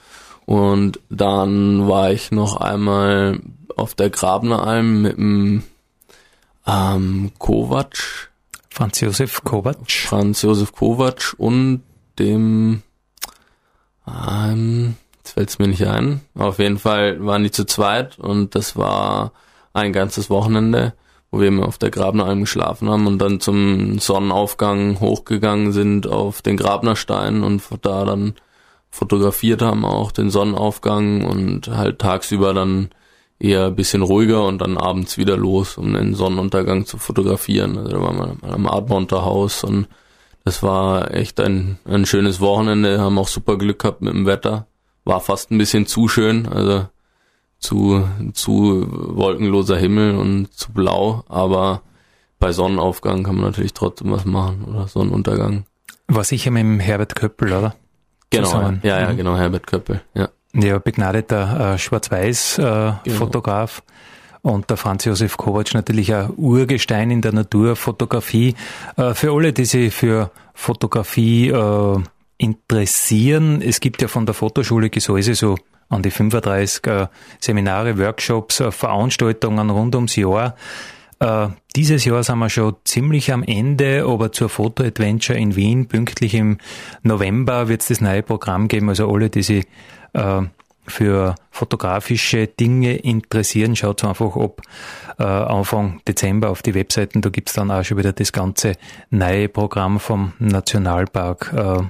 Und 0.46 1.00
dann 1.10 1.88
war 1.88 2.10
ich 2.10 2.30
noch 2.30 2.56
einmal 2.56 3.40
auf 3.76 3.94
der 3.94 4.10
Grabneralm 4.10 5.02
mit 5.02 5.16
dem 5.18 5.62
ähm, 6.66 7.32
Kovac. 7.38 8.30
Franz 8.70 9.00
Josef 9.00 9.42
Kovac. 9.44 9.90
Franz 9.90 10.42
Josef 10.42 10.72
Kovac 10.72 11.34
und 11.36 11.82
dem 12.18 12.82
ähm, 14.06 14.96
jetzt 15.18 15.32
fällt 15.32 15.48
es 15.50 15.58
mir 15.58 15.68
nicht 15.68 15.86
ein. 15.86 16.22
Auf 16.34 16.58
jeden 16.58 16.78
Fall 16.78 17.24
waren 17.24 17.42
die 17.42 17.50
zu 17.50 17.66
zweit 17.66 18.18
und 18.18 18.54
das 18.54 18.76
war 18.76 19.32
ein 19.72 19.92
ganzes 19.92 20.30
Wochenende, 20.30 20.94
wo 21.30 21.40
wir 21.40 21.48
immer 21.48 21.66
auf 21.66 21.78
der 21.78 21.90
Grabneralm 21.90 22.40
geschlafen 22.40 22.88
haben 22.88 23.06
und 23.06 23.18
dann 23.18 23.40
zum 23.40 23.98
Sonnenaufgang 23.98 25.00
hochgegangen 25.00 25.72
sind 25.72 26.06
auf 26.06 26.42
den 26.42 26.56
Grabnerstein 26.56 27.42
und 27.42 27.62
da 27.82 28.04
dann 28.04 28.34
fotografiert 28.90 29.62
haben, 29.62 29.84
auch 29.84 30.12
den 30.12 30.30
Sonnenaufgang 30.30 31.24
und 31.24 31.68
halt 31.68 31.98
tagsüber 31.98 32.54
dann 32.54 32.90
eher 33.38 33.66
ein 33.66 33.76
bisschen 33.76 34.02
ruhiger 34.02 34.44
und 34.44 34.58
dann 34.58 34.76
abends 34.76 35.18
wieder 35.18 35.36
los, 35.36 35.78
um 35.78 35.94
den 35.94 36.14
Sonnenuntergang 36.14 36.86
zu 36.86 36.98
fotografieren. 36.98 37.78
Also 37.78 37.90
da 37.90 38.00
waren 38.02 38.38
wir 38.42 38.52
am 38.52 38.66
Artmonter 38.66 39.24
Haus 39.24 39.62
und 39.64 39.86
das 40.44 40.62
war 40.62 41.14
echt 41.14 41.40
ein, 41.40 41.78
ein 41.84 42.06
schönes 42.06 42.40
Wochenende, 42.40 43.00
haben 43.00 43.18
auch 43.18 43.28
super 43.28 43.58
Glück 43.58 43.80
gehabt 43.80 44.00
mit 44.02 44.14
dem 44.14 44.26
Wetter. 44.26 44.66
War 45.04 45.20
fast 45.20 45.50
ein 45.50 45.58
bisschen 45.58 45.86
zu 45.86 46.08
schön, 46.08 46.46
also 46.48 46.86
zu, 47.58 48.08
zu 48.32 48.86
wolkenloser 48.90 49.76
Himmel 49.76 50.16
und 50.16 50.52
zu 50.52 50.72
blau, 50.72 51.24
aber 51.28 51.82
bei 52.38 52.52
Sonnenaufgang 52.52 53.24
kann 53.24 53.36
man 53.36 53.46
natürlich 53.46 53.74
trotzdem 53.74 54.12
was 54.12 54.24
machen 54.24 54.64
oder 54.64 54.86
Sonnenuntergang. 54.86 55.64
War 56.06 56.24
sicher 56.24 56.50
mit 56.50 56.62
dem 56.62 56.80
Herbert 56.80 57.14
Köppel, 57.16 57.52
oder? 57.52 57.74
Genau, 58.30 58.48
Zusammen. 58.48 58.80
ja, 58.82 59.00
ja, 59.00 59.12
mhm. 59.12 59.16
genau, 59.16 59.36
Herbert 59.36 59.66
Köppel, 59.66 60.02
ja. 60.14 60.28
Ja, 60.54 60.78
begnadeter 60.78 61.74
äh, 61.74 61.78
Schwarz-Weiß-Fotograf. 61.78 63.78
Äh, 63.78 63.82
genau. 63.82 64.54
Und 64.54 64.70
der 64.70 64.76
Franz 64.76 65.04
Josef 65.04 65.36
Kovac 65.36 65.74
natürlich 65.74 66.14
ein 66.14 66.30
Urgestein 66.36 67.10
in 67.10 67.20
der 67.20 67.32
Naturfotografie. 67.32 68.54
Äh, 68.96 69.14
für 69.14 69.32
alle, 69.32 69.52
die 69.52 69.66
sich 69.66 69.92
für 69.92 70.30
Fotografie 70.54 71.50
äh, 71.50 71.98
interessieren, 72.38 73.60
es 73.60 73.80
gibt 73.80 74.00
ja 74.00 74.08
von 74.08 74.26
der 74.26 74.34
Fotoschule 74.34 74.90
Gesäuse 74.90 75.34
so 75.34 75.56
an 75.88 76.02
die 76.02 76.10
35 76.10 76.86
äh, 76.86 77.06
Seminare, 77.40 77.98
Workshops, 77.98 78.60
äh, 78.60 78.70
Veranstaltungen 78.70 79.70
rund 79.70 79.94
ums 79.94 80.16
Jahr. 80.16 80.54
Äh, 81.20 81.48
dieses 81.74 82.04
Jahr 82.04 82.22
sind 82.22 82.38
wir 82.38 82.50
schon 82.50 82.76
ziemlich 82.84 83.32
am 83.32 83.42
Ende, 83.42 84.04
aber 84.06 84.32
zur 84.32 84.48
Foto 84.48 84.84
Adventure 84.84 85.38
in 85.38 85.56
Wien, 85.56 85.88
pünktlich 85.88 86.34
im 86.34 86.58
November, 87.02 87.68
wird 87.68 87.82
es 87.82 87.88
das 87.88 88.00
neue 88.00 88.22
Programm 88.22 88.68
geben. 88.68 88.88
Also 88.88 89.10
alle, 89.12 89.30
die 89.30 89.42
sich 89.42 89.66
äh, 90.12 90.42
für 90.86 91.34
fotografische 91.50 92.46
Dinge 92.46 92.96
interessieren, 92.96 93.76
schaut 93.76 94.04
einfach 94.04 94.36
ab 94.36 94.62
äh, 95.18 95.24
Anfang 95.24 96.00
Dezember 96.06 96.50
auf 96.50 96.62
die 96.62 96.74
Webseiten. 96.74 97.20
Da 97.20 97.30
gibt's 97.30 97.52
dann 97.52 97.70
auch 97.70 97.84
schon 97.84 97.98
wieder 97.98 98.12
das 98.12 98.32
ganze 98.32 98.72
neue 99.10 99.48
Programm 99.48 100.00
vom 100.00 100.32
Nationalpark. 100.38 101.52
Äh, 101.54 101.82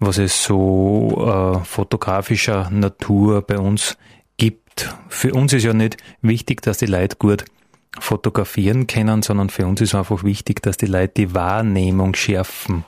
was 0.00 0.18
es 0.18 0.44
so 0.44 1.60
äh, 1.60 1.64
fotografischer 1.64 2.70
Natur 2.70 3.42
bei 3.42 3.58
uns 3.58 3.96
gibt. 4.36 4.94
Für 5.08 5.32
uns 5.32 5.52
ist 5.52 5.64
ja 5.64 5.72
nicht 5.72 5.96
wichtig, 6.20 6.62
dass 6.62 6.78
die 6.78 6.86
Leute 6.86 7.16
gut 7.16 7.44
fotografieren 8.00 8.86
können, 8.86 9.22
sondern 9.22 9.50
für 9.50 9.66
uns 9.66 9.80
ist 9.80 9.94
einfach 9.94 10.24
wichtig, 10.24 10.62
dass 10.62 10.76
die 10.76 10.86
Leute 10.86 11.12
die 11.16 11.34
Wahrnehmung 11.34 12.14
schärfen. 12.14 12.84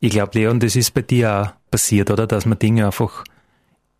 Ich 0.00 0.10
glaube, 0.10 0.38
Leon, 0.38 0.60
das 0.60 0.76
ist 0.76 0.92
bei 0.92 1.02
dir 1.02 1.42
auch 1.42 1.70
passiert, 1.70 2.10
oder? 2.10 2.26
Dass 2.26 2.44
man 2.44 2.58
Dinge 2.58 2.86
einfach 2.86 3.24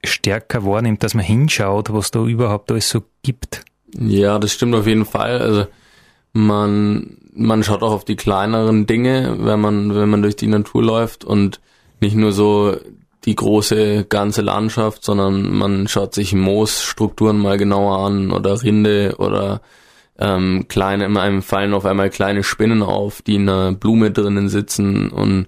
stärker 0.04 0.64
wahrnimmt, 0.64 1.02
dass 1.02 1.14
man 1.14 1.24
hinschaut, 1.24 1.92
was 1.92 2.10
da 2.10 2.24
überhaupt 2.24 2.70
alles 2.70 2.88
so 2.88 3.02
gibt. 3.22 3.64
Ja, 3.96 4.38
das 4.38 4.52
stimmt 4.52 4.74
auf 4.74 4.86
jeden 4.86 5.04
Fall. 5.04 5.40
Also 5.40 5.66
man, 6.32 7.18
man 7.34 7.62
schaut 7.62 7.82
auch 7.82 7.92
auf 7.92 8.04
die 8.04 8.16
kleineren 8.16 8.86
Dinge, 8.86 9.36
wenn 9.40 9.60
man, 9.60 9.94
wenn 9.94 10.08
man 10.08 10.22
durch 10.22 10.36
die 10.36 10.46
Natur 10.46 10.82
läuft 10.82 11.24
und 11.24 11.60
nicht 12.00 12.16
nur 12.16 12.32
so 12.32 12.76
die 13.24 13.36
große 13.36 14.06
ganze 14.08 14.42
Landschaft, 14.42 15.04
sondern 15.04 15.56
man 15.56 15.86
schaut 15.86 16.14
sich 16.14 16.34
Moosstrukturen 16.34 17.38
mal 17.38 17.58
genauer 17.58 18.04
an 18.04 18.32
oder 18.32 18.62
Rinde 18.62 19.14
oder 19.18 19.60
ähm, 20.18 20.66
kleine, 20.68 21.06
in 21.06 21.16
einem 21.16 21.42
fallen 21.42 21.74
auf 21.74 21.84
einmal 21.84 22.10
kleine 22.10 22.42
Spinnen 22.42 22.82
auf, 22.82 23.22
die 23.22 23.36
in 23.36 23.48
einer 23.48 23.72
Blume 23.72 24.10
drinnen 24.10 24.48
sitzen 24.48 25.10
und 25.10 25.46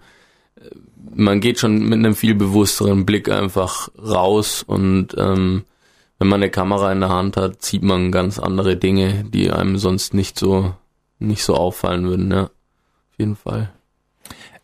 äh, 0.57 0.71
man 1.15 1.41
geht 1.41 1.59
schon 1.59 1.79
mit 1.85 1.99
einem 1.99 2.15
viel 2.15 2.35
bewussteren 2.35 3.07
Blick 3.07 3.29
einfach 3.29 3.89
raus 3.99 4.63
und 4.67 5.15
ähm, 5.19 5.65
wenn 6.19 6.29
man 6.29 6.43
eine 6.43 6.51
Kamera 6.51 6.93
in 6.93 7.01
der 7.01 7.11
Hand 7.11 7.37
hat, 7.37 7.63
sieht 7.63 7.83
man 7.83 8.13
ganz 8.13 8.39
andere 8.39 8.77
Dinge, 8.77 9.25
die 9.25 9.51
einem 9.51 9.77
sonst 9.79 10.15
nicht 10.15 10.39
so 10.39 10.75
nicht 11.19 11.45
so 11.45 11.55
auffallen 11.55 12.07
würden, 12.07 12.31
ja. 12.31 12.45
Auf 12.45 13.19
jeden 13.19 13.37
Fall. 13.37 13.71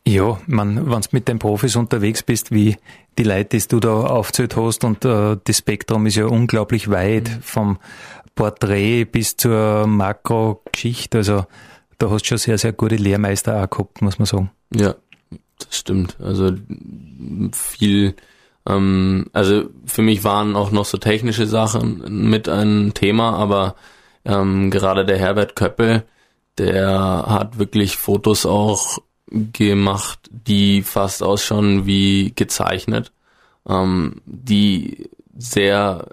Ja, 0.06 0.40
man, 0.46 0.90
wenn 0.90 1.00
du 1.00 1.08
mit 1.12 1.28
den 1.28 1.38
Profis 1.38 1.76
unterwegs 1.76 2.22
bist, 2.22 2.50
wie 2.50 2.76
die 3.18 3.22
Leute, 3.22 3.58
die 3.58 3.68
du 3.68 3.80
da 3.80 4.06
aufzählt 4.06 4.56
hast, 4.56 4.82
und 4.82 5.04
äh, 5.04 5.36
das 5.44 5.58
Spektrum 5.58 6.06
ist 6.06 6.16
ja 6.16 6.26
unglaublich 6.26 6.90
weit, 6.90 7.28
mhm. 7.28 7.42
vom 7.42 7.78
Porträt 8.40 9.04
bis 9.04 9.36
zur 9.36 9.86
Makro-Geschichte. 9.86 11.18
Also 11.18 11.44
da 11.98 12.08
hast 12.08 12.22
du 12.22 12.28
schon 12.28 12.38
sehr, 12.38 12.56
sehr 12.56 12.72
gute 12.72 12.96
Lehrmeister 12.96 13.62
auch 13.62 13.68
gehabt, 13.68 14.00
muss 14.00 14.18
man 14.18 14.24
sagen. 14.24 14.50
Ja, 14.74 14.94
das 15.58 15.76
stimmt. 15.76 16.16
Also 16.20 16.52
viel, 17.52 18.14
ähm, 18.66 19.26
also 19.34 19.64
für 19.84 20.00
mich 20.00 20.24
waren 20.24 20.56
auch 20.56 20.70
noch 20.70 20.86
so 20.86 20.96
technische 20.96 21.46
Sachen 21.46 22.30
mit 22.30 22.48
ein 22.48 22.94
Thema, 22.94 23.34
aber 23.34 23.74
ähm, 24.24 24.70
gerade 24.70 25.04
der 25.04 25.18
Herbert 25.18 25.54
Köppel, 25.54 26.04
der 26.56 27.26
hat 27.26 27.58
wirklich 27.58 27.98
Fotos 27.98 28.46
auch 28.46 29.00
gemacht, 29.30 30.18
die 30.30 30.80
fast 30.80 31.22
ausschauen 31.22 31.84
wie 31.84 32.32
gezeichnet, 32.34 33.12
ähm, 33.68 34.22
die 34.24 35.10
sehr 35.36 36.06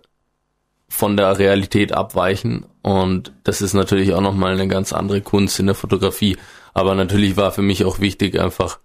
von 0.97 1.15
der 1.15 1.37
Realität 1.37 1.91
abweichen 1.91 2.65
und 2.81 3.31
das 3.43 3.61
ist 3.61 3.73
natürlich 3.73 4.13
auch 4.13 4.21
nochmal 4.21 4.53
eine 4.53 4.67
ganz 4.67 4.93
andere 4.93 5.21
Kunst 5.21 5.59
in 5.59 5.67
der 5.67 5.75
Fotografie. 5.75 6.37
Aber 6.73 6.95
natürlich 6.95 7.37
war 7.37 7.51
für 7.51 7.61
mich 7.61 7.85
auch 7.85 7.99
wichtig, 7.99 8.39
einfach 8.39 8.79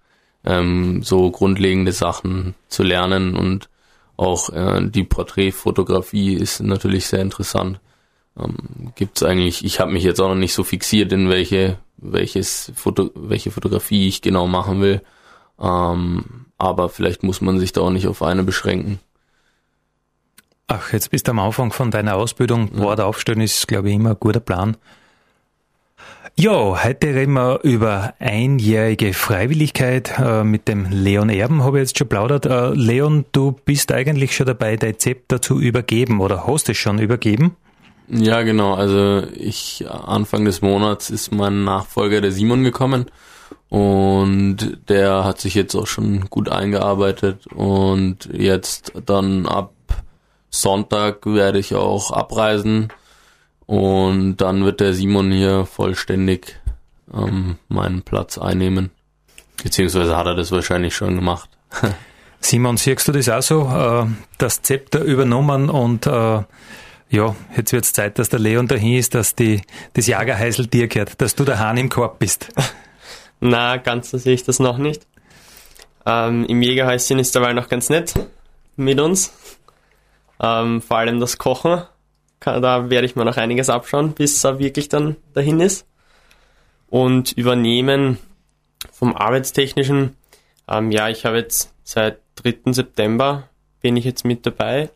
ähm, 0.45 1.03
so 1.03 1.31
grundlegende 1.31 1.93
Sachen 1.93 2.55
zu 2.69 2.83
lernen 2.83 3.35
und 3.35 3.71
auch 4.17 4.51
äh, 4.51 4.81
die 4.89 5.05
Porträtfotografie 5.05 6.35
ist 6.35 6.61
natürlich 6.61 7.07
sehr 7.07 7.23
interessant. 7.23 7.81
Ähm, 8.39 8.93
Gibt 8.95 9.23
eigentlich, 9.23 9.65
ich 9.65 9.81
habe 9.81 9.93
mich 9.93 10.05
jetzt 10.05 10.21
auch 10.21 10.29
noch 10.29 10.35
nicht 10.35 10.55
so 10.55 10.65
fixiert, 10.65 11.13
in 11.13 11.31
welche 11.31 11.79
welches 11.97 12.73
Foto, 12.75 13.11
welche 13.15 13.51
Fotografie 13.51 14.09
ich 14.09 14.21
genau 14.21 14.47
machen 14.47 14.83
will. 14.83 15.01
Ähm, 15.59 16.47
aber 16.59 16.89
vielleicht 16.89 17.23
muss 17.23 17.41
man 17.41 17.59
sich 17.59 17.73
da 17.73 17.81
auch 17.81 17.91
nicht 17.91 18.07
auf 18.07 18.23
eine 18.23 18.43
beschränken. 18.43 18.99
Ach, 20.75 20.91
jetzt 20.91 21.11
bist 21.11 21.29
du 21.29 21.33
am 21.33 21.39
Anfang 21.39 21.71
von 21.71 21.91
deiner 21.91 22.15
Ausbildung. 22.15 22.71
Ja. 22.75 22.81
Wort 22.85 23.01
aufstellen 23.01 23.43
ist, 23.43 23.69
glaube 23.69 23.91
ich, 23.91 23.95
immer 23.95 24.11
ein 24.11 24.17
guter 24.19 24.41
Plan. 24.41 24.79
Ja, 26.35 26.83
heute 26.83 27.09
reden 27.09 27.35
wir 27.35 27.61
über 27.63 28.15
einjährige 28.19 29.13
Freiwilligkeit. 29.13 30.19
Äh, 30.19 30.45
mit 30.45 30.69
dem 30.69 30.87
Leon 30.91 31.29
Erben 31.29 31.63
habe 31.63 31.77
ich 31.77 31.83
jetzt 31.83 31.99
schon 31.99 32.09
plaudert. 32.09 32.47
Äh, 32.47 32.71
Leon, 32.71 33.27
du 33.33 33.53
bist 33.53 33.93
eigentlich 33.93 34.35
schon 34.35 34.47
dabei, 34.47 34.77
dein 34.77 34.99
Zepter 34.99 35.43
zu 35.43 35.61
übergeben 35.61 36.23
oder 36.23 36.47
hast 36.47 36.71
es 36.71 36.79
schon 36.79 36.99
übergeben? 36.99 37.55
Ja, 38.09 38.41
genau. 38.41 38.73
Also 38.73 39.25
ich 39.35 39.85
Anfang 39.91 40.47
des 40.47 40.63
Monats 40.63 41.11
ist 41.11 41.33
mein 41.33 41.65
Nachfolger 41.65 42.23
der 42.23 42.33
Simon 42.33 42.65
gekommen 42.65 43.11
und 43.69 44.79
der 44.89 45.25
hat 45.25 45.39
sich 45.39 45.55
jetzt 45.55 45.75
auch 45.75 45.87
schon 45.87 46.31
gut 46.31 46.49
eingearbeitet 46.49 47.47
und 47.49 48.31
jetzt 48.33 48.93
dann 49.05 49.45
ab 49.45 49.72
Sonntag 50.53 51.25
werde 51.25 51.59
ich 51.59 51.75
auch 51.75 52.11
abreisen 52.13 52.93
und 53.67 54.37
dann 54.37 54.65
wird 54.65 54.81
der 54.81 54.93
Simon 54.93 55.33
hier 55.33 55.65
vollständig 55.65 56.61
ähm, 57.13 57.57
meinen 57.69 58.03
Platz 58.03 58.39
einnehmen. 58.39 58.91
Beziehungsweise 59.63 60.17
hat 60.17 60.27
er 60.27 60.35
das 60.35 60.53
wahrscheinlich 60.53 60.95
schon 60.95 61.17
gemacht. 61.17 61.49
Simon, 62.41 62.77
siehst 62.77 63.09
du 63.09 63.13
das 63.13 63.29
auch 63.29 63.43
so? 63.43 63.63
Äh, 63.69 64.07
das 64.37 64.63
Zepter 64.63 65.01
übernommen 65.01 65.71
und 65.71 66.07
äh, 66.07 66.43
ja, 67.09 67.37
jetzt 67.57 67.73
wird 67.73 67.85
es 67.85 67.93
Zeit, 67.93 68.19
dass 68.19 68.29
der 68.29 68.41
Leon 68.41 68.69
dahin 68.69 68.99
ist, 68.99 69.15
dass 69.15 69.35
die, 69.35 69.63
das 69.95 70.07
Jagerheisel 70.07 70.67
dir 70.67 70.89
gehört, 70.89 71.21
dass 71.21 71.35
du 71.35 71.45
der 71.45 71.59
Hahn 71.59 71.79
im 71.79 71.89
Korb 71.89 72.19
bist. 72.19 72.49
Na, 73.41 73.79
ganz 73.79 74.11
so 74.11 74.19
sehe 74.19 74.35
ich 74.35 74.45
das 74.45 74.59
noch 74.59 74.79
nicht. 74.79 75.07
Ähm, 76.05 76.45
Im 76.47 76.61
Jägerhäuschen 76.63 77.19
ist 77.19 77.35
dabei 77.35 77.53
noch 77.53 77.69
ganz 77.69 77.89
nett 77.89 78.15
mit 78.77 79.01
uns. 79.01 79.33
Ähm, 80.43 80.83
vor 80.83 80.99
allem 80.99 81.21
das 81.21 81.39
Kochen. 81.39 81.83
Da 82.41 82.91
werde 82.91 83.07
ich 83.07 83.15
mir 83.15 83.25
noch 83.25 83.37
einiges 83.37 83.71
abschauen, 83.71 84.13
bis 84.13 84.43
er 84.45 84.59
wirklich 84.59 84.89
dann 84.89 85.17
dahin 85.33 85.61
ist. 85.61 85.87
Und 86.91 87.33
übernehmen 87.33 88.19
vom 88.91 89.15
Arbeitstechnischen. 89.15 90.17
Ähm, 90.69 90.91
ja, 90.91 91.09
ich 91.09 91.25
habe 91.25 91.37
jetzt 91.37 91.73
seit 91.85 92.19
3. 92.37 92.73
September 92.73 93.49
bin 93.81 93.97
ich 93.97 94.05
jetzt 94.05 94.25
mit 94.25 94.45
dabei 94.45 94.91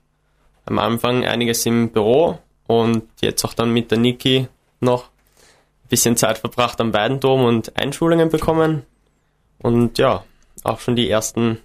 am 0.65 0.79
Anfang 0.79 1.25
einiges 1.25 1.65
im 1.67 1.91
Büro 1.91 2.39
und 2.67 3.05
jetzt 3.21 3.45
auch 3.45 3.55
dann 3.55 3.71
mit 3.71 3.91
der 3.91 3.99
Niki 3.99 4.49
noch 4.81 5.05
ein 5.05 5.89
bisschen 5.89 6.17
Zeit 6.17 6.39
verbracht 6.39 6.81
am 6.81 6.93
Weidendom 6.93 7.45
und 7.45 7.77
Einschulungen 7.77 8.29
bekommen 8.29 8.83
und 9.59 9.99
ja, 9.99 10.25
auch 10.65 10.81
schon 10.81 10.97
die 10.97 11.09
ersten 11.09 11.59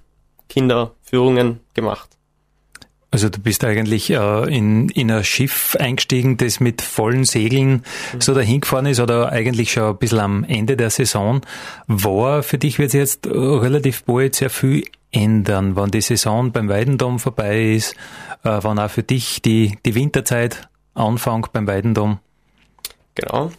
Kinderführungen 0.50 1.60
gemacht. 1.74 2.10
Also 3.14 3.28
du 3.28 3.40
bist 3.40 3.66
eigentlich 3.66 4.10
äh, 4.10 4.56
in, 4.56 4.88
in 4.90 5.12
ein 5.12 5.26
Schiff 5.26 5.76
eingestiegen, 5.78 6.38
das 6.38 6.62
mit 6.62 6.82
vollen 6.82 7.26
Segeln 7.26 7.84
mhm. 8.14 8.22
so 8.22 8.34
dahin 8.34 8.62
gefahren 8.62 8.86
ist 8.86 9.02
oder 9.02 9.30
eigentlich 9.30 9.74
schon 9.74 9.84
ein 9.84 9.98
bisschen 9.98 10.20
am 10.20 10.44
Ende 10.46 10.78
der 10.78 10.90
Saison. 10.90 11.42
War 11.88 12.42
für 12.42 12.58
dich 12.58 12.80
wird 12.80 12.94
jetzt 12.94 13.28
relativ 13.28 14.04
bald 14.06 14.36
sehr 14.36 14.50
viel 14.50 14.86
ändern, 15.12 15.76
wann 15.76 15.92
die 15.92 16.00
Saison 16.00 16.54
beim 16.54 16.70
Weidendom 16.70 17.20
vorbei 17.20 17.74
ist, 17.74 17.96
äh, 18.44 18.60
wann 18.62 18.80
auch 18.80 18.90
für 18.90 19.04
dich 19.04 19.42
die, 19.42 19.78
die 19.86 19.96
Winterzeit 19.96 20.70
anfängt 20.94 21.52
beim 21.52 21.68
Weidendom? 21.68 22.20
Genau. 23.16 23.52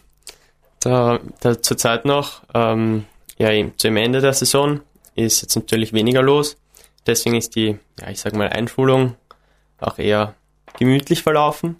Da, 0.79 1.19
da 1.41 1.61
zurzeit 1.61 2.05
noch, 2.05 2.41
ähm, 2.53 3.05
ja, 3.37 3.49
zum 3.77 3.97
Ende 3.97 4.19
der 4.19 4.33
Saison 4.33 4.81
ist 5.15 5.43
jetzt 5.43 5.55
natürlich 5.55 5.93
weniger 5.93 6.21
los. 6.21 6.57
Deswegen 7.05 7.35
ist 7.35 7.55
die, 7.55 7.77
ja, 7.99 8.09
ich 8.09 8.19
sag 8.19 8.33
mal, 8.33 8.49
Einschulung 8.49 9.15
auch 9.83 9.99
eher 9.99 10.35
gemütlich 10.77 11.23
verlaufen. 11.23 11.77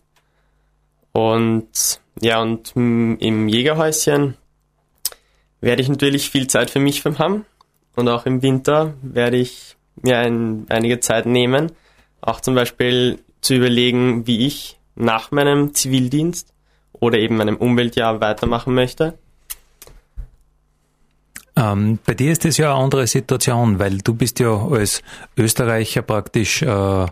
Und 1.12 2.00
ja, 2.22 2.42
und 2.42 2.74
im 2.76 3.48
Jägerhäuschen 3.48 4.36
werde 5.62 5.82
ich 5.82 5.90
natürlich 5.90 6.30
viel 6.30 6.48
Zeit 6.48 6.70
für 6.70 6.80
mich 6.80 7.04
haben. 7.06 7.46
Und 7.96 8.10
auch 8.10 8.26
im 8.26 8.42
Winter 8.42 8.94
werde 9.02 9.38
ich 9.38 9.76
mir 10.02 10.18
ein, 10.18 10.66
einige 10.70 11.00
Zeit 11.00 11.26
nehmen, 11.26 11.72
auch 12.22 12.42
zum 12.42 12.56
Beispiel 12.56 13.20
zu 13.42 13.56
überlegen, 13.56 14.26
wie 14.26 14.48
ich 14.48 14.78
nach 14.96 15.32
meinem 15.32 15.74
Zivildienst 15.74 16.54
oder 16.92 17.18
eben 17.18 17.38
meinem 17.38 17.58
Umweltjahr 17.58 18.22
weitermachen 18.22 18.74
möchte. 18.74 19.18
Ähm, 21.56 22.00
bei 22.06 22.16
dir 22.16 22.32
ist 22.32 22.46
das 22.46 22.58
ja 22.58 22.74
eine 22.74 22.84
andere 22.84 23.06
Situation, 23.06 23.78
weil 23.78 24.00
du 24.00 24.16
bist 24.16 24.40
ja 24.40 24.56
als 24.56 25.04
Österreicher 25.38 26.02
praktisch 26.02 26.64
äh, 26.64 27.06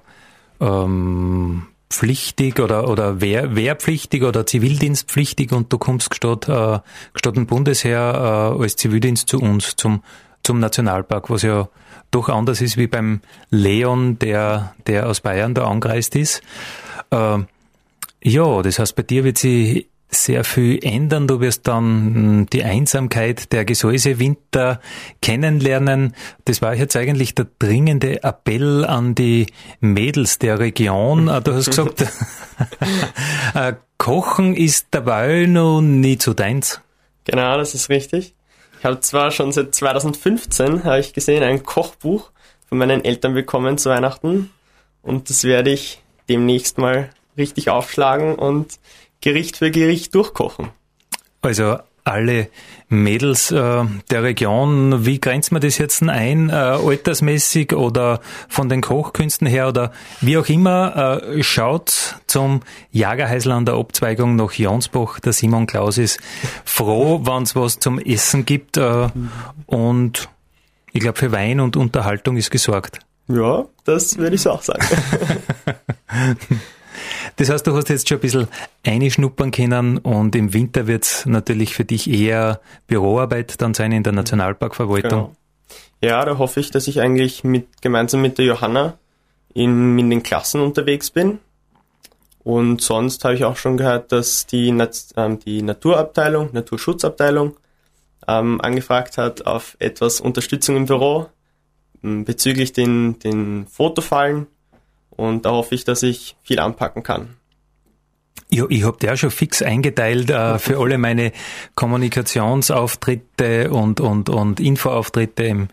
ähm, 0.62 1.64
pflichtig 1.90 2.60
oder, 2.60 2.88
oder 2.88 3.20
wehr, 3.20 3.56
wehrpflichtig 3.56 4.24
oder 4.24 4.46
zivildienstpflichtig 4.46 5.52
und 5.52 5.72
du 5.74 5.78
kommst 5.78 6.16
statt, 6.16 6.48
äh, 6.48 6.80
statt 7.16 7.36
dem 7.36 7.48
Bundesheer 7.48 8.56
äh, 8.58 8.64
als 8.64 8.78
Zivildienst 8.78 9.28
zu 9.28 9.40
uns, 9.40 9.76
zum, 9.76 10.04
zum 10.44 10.60
Nationalpark, 10.60 11.30
was 11.30 11.42
ja 11.42 11.68
doch 12.12 12.30
anders 12.30 12.62
ist 12.62 12.78
wie 12.78 12.88
beim 12.88 13.22
Leon, 13.50 14.20
der, 14.20 14.74
der 14.88 15.08
aus 15.08 15.22
Bayern 15.22 15.54
da 15.54 15.66
angereist 15.66 16.16
ist. 16.16 16.42
Äh, 17.10 17.40
ja, 18.24 18.62
das 18.62 18.80
heißt, 18.80 18.96
bei 18.96 19.04
dir 19.04 19.24
wird 19.24 19.38
sich 19.38 19.88
sehr 20.12 20.44
viel 20.44 20.80
ändern. 20.84 21.28
Du 21.28 21.40
wirst 21.40 21.68
dann 21.68 22.14
hm, 22.14 22.48
die 22.52 22.64
Einsamkeit 22.64 23.52
der 23.54 23.66
Gesäusewinter 23.66 24.82
kennenlernen. 25.22 26.14
Das 26.46 26.62
war 26.62 26.76
jetzt 26.76 26.96
eigentlich 26.96 27.34
der 27.34 27.48
dringende 27.58 28.24
Appell 28.24 28.86
an 28.86 29.16
die 29.16 29.48
Mädels 29.80 30.38
der 30.38 30.60
Region. 30.60 31.30
Ah, 31.30 31.40
du 31.40 31.54
hast 31.54 31.68
gesagt, 31.68 32.02
äh, 33.56 33.74
Kochen 33.98 34.56
ist 34.56 34.88
dabei 34.92 35.46
noch 35.48 35.82
nie 35.82 36.18
zu 36.18 36.34
deins. 36.34 36.82
Genau, 37.24 37.58
das 37.58 37.74
ist 37.74 37.90
richtig. 37.90 38.36
Ich 38.80 38.86
habe 38.86 39.00
zwar 39.00 39.32
schon 39.32 39.52
seit 39.52 39.74
2015, 39.76 40.84
habe 40.84 41.00
ich 41.00 41.14
gesehen, 41.14 41.44
ein 41.44 41.64
Kochbuch 41.64 42.32
von 42.68 42.80
meinen 42.80 43.06
Eltern 43.06 43.34
bekommen 43.34 43.78
zu 43.78 43.90
Weihnachten 43.90 44.50
und 45.04 45.30
das 45.30 45.44
werde 45.44 45.72
ich 45.72 46.02
demnächst 46.30 46.78
mal 46.78 47.10
richtig 47.38 47.70
aufschlagen 47.70 48.36
und 48.36 48.80
Gericht 49.22 49.58
für 49.58 49.72
Gericht 49.72 50.14
durchkochen. 50.16 50.70
Also 51.42 51.78
alle 52.04 52.50
Mädels 52.90 53.52
äh, 53.52 53.86
der 54.10 54.24
Region, 54.24 55.06
wie 55.06 55.20
grenzt 55.20 55.52
man 55.52 55.62
das 55.62 55.78
jetzt 55.78 56.04
ein, 56.04 56.50
äh, 56.50 56.54
altersmäßig 56.54 57.74
oder 57.74 58.20
von 58.50 58.70
den 58.70 58.82
Kochkünsten 58.82 59.48
her 59.48 59.68
oder 59.68 59.92
wie 60.20 60.38
auch 60.38 60.50
immer, 60.50 61.22
äh, 61.24 61.44
schaut 61.44 62.20
zum 62.28 62.62
Jagerheisel 62.92 63.52
an 63.52 63.66
der 63.66 63.76
Abzweigung 63.76 64.36
nach 64.36 64.54
Jonsbach. 64.54 65.20
Der 65.20 65.34
Simon 65.34 65.68
Klaus 65.68 65.98
ist 65.98 66.20
froh, 66.66 67.22
wenn 67.24 67.44
es 67.44 67.56
was 67.56 67.80
zum 67.80 68.00
Essen 68.00 68.46
gibt 68.46 68.78
äh, 68.78 69.10
und 69.68 70.30
ich 70.92 71.00
glaube 71.00 71.18
für 71.18 71.32
Wein 71.32 71.60
und 71.60 71.78
Unterhaltung 71.78 72.36
ist 72.36 72.52
gesorgt. 72.52 73.00
Ja, 73.28 73.66
das 73.86 74.18
würde 74.18 74.36
ich 74.36 74.48
auch 74.48 74.62
sagen. 74.62 74.86
Das 77.42 77.50
heißt, 77.50 77.66
du 77.66 77.76
hast 77.76 77.90
jetzt 77.90 78.08
schon 78.08 78.20
ein 78.20 78.22
bisschen 78.22 78.48
einschnuppern 78.86 79.50
können 79.50 79.98
und 79.98 80.36
im 80.36 80.54
Winter 80.54 80.86
wird 80.86 81.06
es 81.06 81.26
natürlich 81.26 81.74
für 81.74 81.84
dich 81.84 82.08
eher 82.08 82.62
Büroarbeit 82.86 83.60
dann 83.64 83.74
sein 83.74 83.92
in 83.92 84.04
der 84.04 84.14
Nationalparkverwaltung. 84.14 85.10
Genau. 85.10 85.36
Ja, 86.02 86.24
da 86.24 86.38
hoffe 86.38 86.60
ich, 86.60 86.70
dass 86.70 86.88
ich 86.88 87.02
eigentlich 87.02 87.44
mit, 87.44 87.82
gemeinsam 87.82 88.22
mit 88.22 88.38
der 88.38 88.46
Johanna 88.46 89.00
in, 89.56 89.98
in 89.98 90.12
den 90.12 90.22
Klassen 90.22 90.62
unterwegs 90.62 91.10
bin. 91.10 91.40
Und 92.44 92.80
sonst 92.82 93.26
habe 93.26 93.34
ich 93.34 93.44
auch 93.44 93.58
schon 93.58 93.76
gehört, 93.76 94.12
dass 94.12 94.46
die, 94.46 94.68
ähm, 95.18 95.40
die 95.40 95.64
Naturabteilung, 95.64 96.50
Naturschutzabteilung 96.54 97.58
ähm, 98.28 98.62
angefragt 98.62 99.18
hat 99.18 99.48
auf 99.48 99.78
etwas 99.80 100.22
Unterstützung 100.22 100.78
im 100.78 100.86
Büro 100.86 101.26
ähm, 102.04 102.24
bezüglich 102.24 102.72
den, 102.72 103.18
den 103.18 103.66
Fotofallen 103.66 104.46
und 105.22 105.46
da 105.46 105.52
hoffe 105.52 105.76
ich, 105.76 105.84
dass 105.84 106.04
ich 106.04 106.36
viel 106.44 106.60
anpacken 106.60 107.04
kann. 107.04 107.36
Ja, 108.54 108.66
ich 108.68 108.84
habe 108.84 108.98
der 108.98 109.16
schon 109.16 109.32
fix 109.32 109.62
eingeteilt 109.62 110.30
äh, 110.30 110.60
für 110.60 110.78
alle 110.78 110.98
meine 110.98 111.32
Kommunikationsauftritte 111.76 113.72
und, 113.72 114.02
und, 114.02 114.28
und 114.30 114.60
Infoauftritte 114.60 115.44
im 115.44 115.68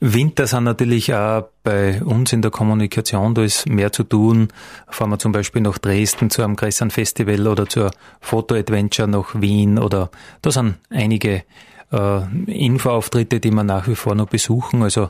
Winter 0.00 0.46
sind 0.46 0.64
natürlich 0.64 1.14
auch 1.14 1.48
bei 1.62 2.02
uns 2.02 2.34
in 2.34 2.42
der 2.42 2.50
Kommunikation, 2.50 3.34
da 3.34 3.42
ist 3.42 3.66
mehr 3.68 3.92
zu 3.92 4.02
tun. 4.02 4.48
Fahren 4.88 5.10
wir 5.10 5.18
zum 5.18 5.32
Beispiel 5.32 5.62
nach 5.62 5.78
Dresden 5.78 6.28
zu 6.28 6.42
einem 6.42 6.56
größeren 6.56 6.90
Festival 6.90 7.46
oder 7.46 7.66
zur 7.66 7.90
Foto-Adventure 8.20 9.08
nach 9.08 9.40
Wien 9.40 9.78
oder 9.78 10.10
da 10.42 10.50
sind 10.50 10.76
einige 10.90 11.44
äh, 11.90 12.20
Infoauftritte, 12.46 13.40
die 13.40 13.50
wir 13.50 13.64
nach 13.64 13.88
wie 13.88 13.94
vor 13.94 14.14
noch 14.14 14.28
besuchen. 14.28 14.82
Also 14.82 15.08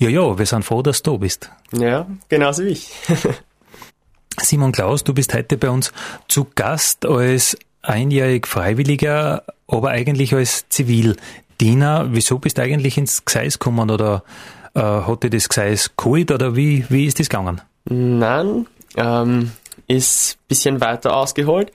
ja, 0.00 0.08
ja, 0.08 0.38
wir 0.38 0.46
sind 0.46 0.64
froh, 0.64 0.80
dass 0.80 1.02
du 1.02 1.12
da 1.12 1.16
bist. 1.18 1.50
Ja, 1.72 2.06
genauso 2.30 2.64
wie 2.64 2.68
ich. 2.68 2.90
Simon 4.40 4.72
Klaus, 4.72 5.04
du 5.04 5.12
bist 5.12 5.34
heute 5.34 5.58
bei 5.58 5.68
uns 5.68 5.92
zu 6.26 6.46
Gast 6.54 7.04
als 7.04 7.58
einjährig 7.82 8.46
Freiwilliger, 8.46 9.42
aber 9.68 9.90
eigentlich 9.90 10.34
als 10.34 10.66
Zivildiener. 10.70 12.08
Wieso 12.12 12.38
bist 12.38 12.56
du 12.56 12.62
eigentlich 12.62 12.96
ins 12.96 13.26
Gseis 13.26 13.58
gekommen 13.58 13.90
oder 13.90 14.24
äh, 14.74 14.80
hat 14.80 15.22
dir 15.22 15.28
das 15.28 15.50
Gseis 15.50 15.90
geholt 15.94 16.30
oder 16.30 16.56
wie, 16.56 16.86
wie 16.88 17.04
ist 17.04 17.20
das 17.20 17.28
gegangen? 17.28 17.60
Nein, 17.84 18.66
ähm, 18.96 19.52
ist 19.86 20.36
ein 20.36 20.48
bisschen 20.48 20.80
weiter 20.80 21.14
ausgeholt. 21.14 21.72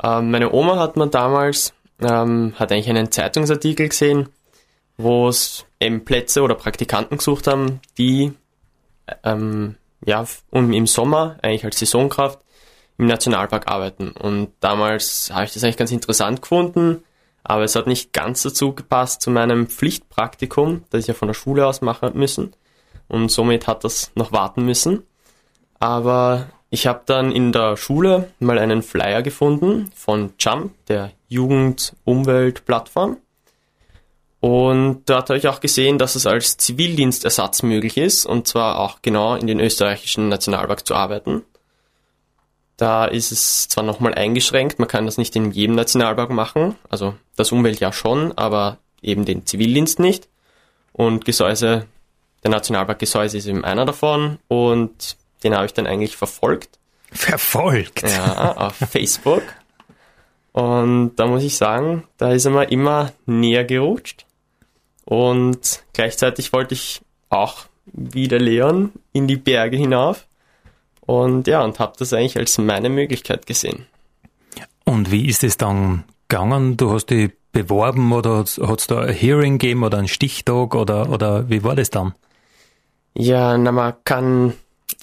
Ähm, 0.00 0.30
meine 0.30 0.52
Oma 0.52 0.78
hat 0.78 0.96
mir 0.96 1.08
damals, 1.08 1.72
ähm, 2.00 2.52
hat 2.56 2.70
eigentlich 2.70 2.88
einen 2.88 3.10
Zeitungsartikel 3.10 3.88
gesehen, 3.88 4.28
wo 4.96 5.28
es 5.28 5.66
eben 5.80 6.04
Plätze 6.04 6.42
oder 6.42 6.54
Praktikanten 6.54 7.18
gesucht 7.18 7.46
haben, 7.46 7.80
die 7.98 8.32
ähm, 9.22 9.76
ja, 10.04 10.24
im 10.52 10.86
Sommer 10.86 11.36
eigentlich 11.42 11.64
als 11.64 11.78
Saisonkraft 11.78 12.40
im 12.98 13.06
Nationalpark 13.06 13.68
arbeiten. 13.68 14.10
Und 14.10 14.52
damals 14.60 15.30
habe 15.32 15.44
ich 15.44 15.52
das 15.52 15.64
eigentlich 15.64 15.76
ganz 15.76 15.90
interessant 15.90 16.42
gefunden, 16.42 17.02
aber 17.42 17.64
es 17.64 17.76
hat 17.76 17.86
nicht 17.86 18.12
ganz 18.12 18.42
dazu 18.42 18.72
gepasst 18.74 19.22
zu 19.22 19.30
meinem 19.30 19.66
Pflichtpraktikum, 19.66 20.84
das 20.90 21.02
ich 21.02 21.08
ja 21.08 21.14
von 21.14 21.28
der 21.28 21.34
Schule 21.34 21.66
aus 21.66 21.82
machen 21.82 22.12
müssen. 22.14 22.54
Und 23.08 23.30
somit 23.30 23.66
hat 23.66 23.84
das 23.84 24.12
noch 24.14 24.32
warten 24.32 24.64
müssen. 24.64 25.02
Aber 25.78 26.46
ich 26.70 26.86
habe 26.86 27.02
dann 27.04 27.30
in 27.32 27.52
der 27.52 27.76
Schule 27.76 28.30
mal 28.38 28.58
einen 28.58 28.82
Flyer 28.82 29.22
gefunden 29.22 29.90
von 29.94 30.32
Jump, 30.38 30.72
der 30.86 31.12
Jugend-Umwelt-Plattform. 31.28 33.18
Und 34.44 35.04
dort 35.06 35.30
habe 35.30 35.38
ich 35.38 35.48
auch 35.48 35.60
gesehen, 35.60 35.96
dass 35.96 36.16
es 36.16 36.26
als 36.26 36.58
Zivildienstersatz 36.58 37.62
möglich 37.62 37.96
ist, 37.96 38.26
und 38.26 38.46
zwar 38.46 38.78
auch 38.78 39.00
genau 39.00 39.36
in 39.36 39.46
den 39.46 39.58
österreichischen 39.58 40.28
Nationalpark 40.28 40.86
zu 40.86 40.94
arbeiten. 40.94 41.44
Da 42.76 43.06
ist 43.06 43.32
es 43.32 43.70
zwar 43.70 43.84
nochmal 43.84 44.12
eingeschränkt, 44.12 44.78
man 44.78 44.86
kann 44.86 45.06
das 45.06 45.16
nicht 45.16 45.34
in 45.34 45.50
jedem 45.52 45.76
Nationalpark 45.76 46.28
machen, 46.28 46.74
also 46.90 47.14
das 47.36 47.52
Umweltjahr 47.52 47.94
schon, 47.94 48.36
aber 48.36 48.76
eben 49.00 49.24
den 49.24 49.46
Zivildienst 49.46 49.98
nicht. 49.98 50.28
Und 50.92 51.24
Gesäuse, 51.24 51.86
der 52.42 52.50
Nationalpark 52.50 52.98
Gesäuse 52.98 53.38
ist 53.38 53.46
eben 53.46 53.64
einer 53.64 53.86
davon 53.86 54.36
und 54.48 55.16
den 55.42 55.56
habe 55.56 55.64
ich 55.64 55.72
dann 55.72 55.86
eigentlich 55.86 56.18
verfolgt. 56.18 56.78
Verfolgt? 57.10 58.02
Ja, 58.02 58.58
auf 58.58 58.74
Facebook. 58.74 59.42
Und 60.52 61.16
da 61.16 61.26
muss 61.28 61.44
ich 61.44 61.56
sagen, 61.56 62.04
da 62.18 62.30
ist 62.30 62.44
er 62.44 62.50
mir 62.50 62.70
immer 62.70 63.10
näher 63.24 63.64
gerutscht. 63.64 64.23
Und 65.04 65.82
gleichzeitig 65.92 66.52
wollte 66.52 66.74
ich 66.74 67.02
auch 67.28 67.66
wieder 67.86 68.38
Leon 68.38 68.92
in 69.12 69.26
die 69.26 69.36
Berge 69.36 69.76
hinauf. 69.76 70.26
Und 71.00 71.46
ja, 71.46 71.62
und 71.62 71.78
habe 71.78 71.94
das 71.98 72.12
eigentlich 72.12 72.38
als 72.38 72.56
meine 72.58 72.88
Möglichkeit 72.88 73.46
gesehen. 73.46 73.86
Und 74.84 75.10
wie 75.10 75.26
ist 75.26 75.44
es 75.44 75.58
dann 75.58 76.04
gegangen? 76.28 76.76
Du 76.76 76.92
hast 76.92 77.06
dich 77.06 77.32
beworben 77.52 78.12
oder 78.12 78.38
hat 78.38 78.80
es 78.80 78.86
da 78.86 79.00
ein 79.00 79.14
Hearing 79.14 79.58
gegeben 79.58 79.84
oder 79.84 79.98
einen 79.98 80.08
Stichtag 80.08 80.74
oder, 80.74 81.10
oder 81.10 81.48
wie 81.48 81.62
war 81.62 81.74
das 81.74 81.90
dann? 81.90 82.14
Ja, 83.14 83.56
na, 83.56 83.70
man 83.70 83.94
kann 84.04 84.54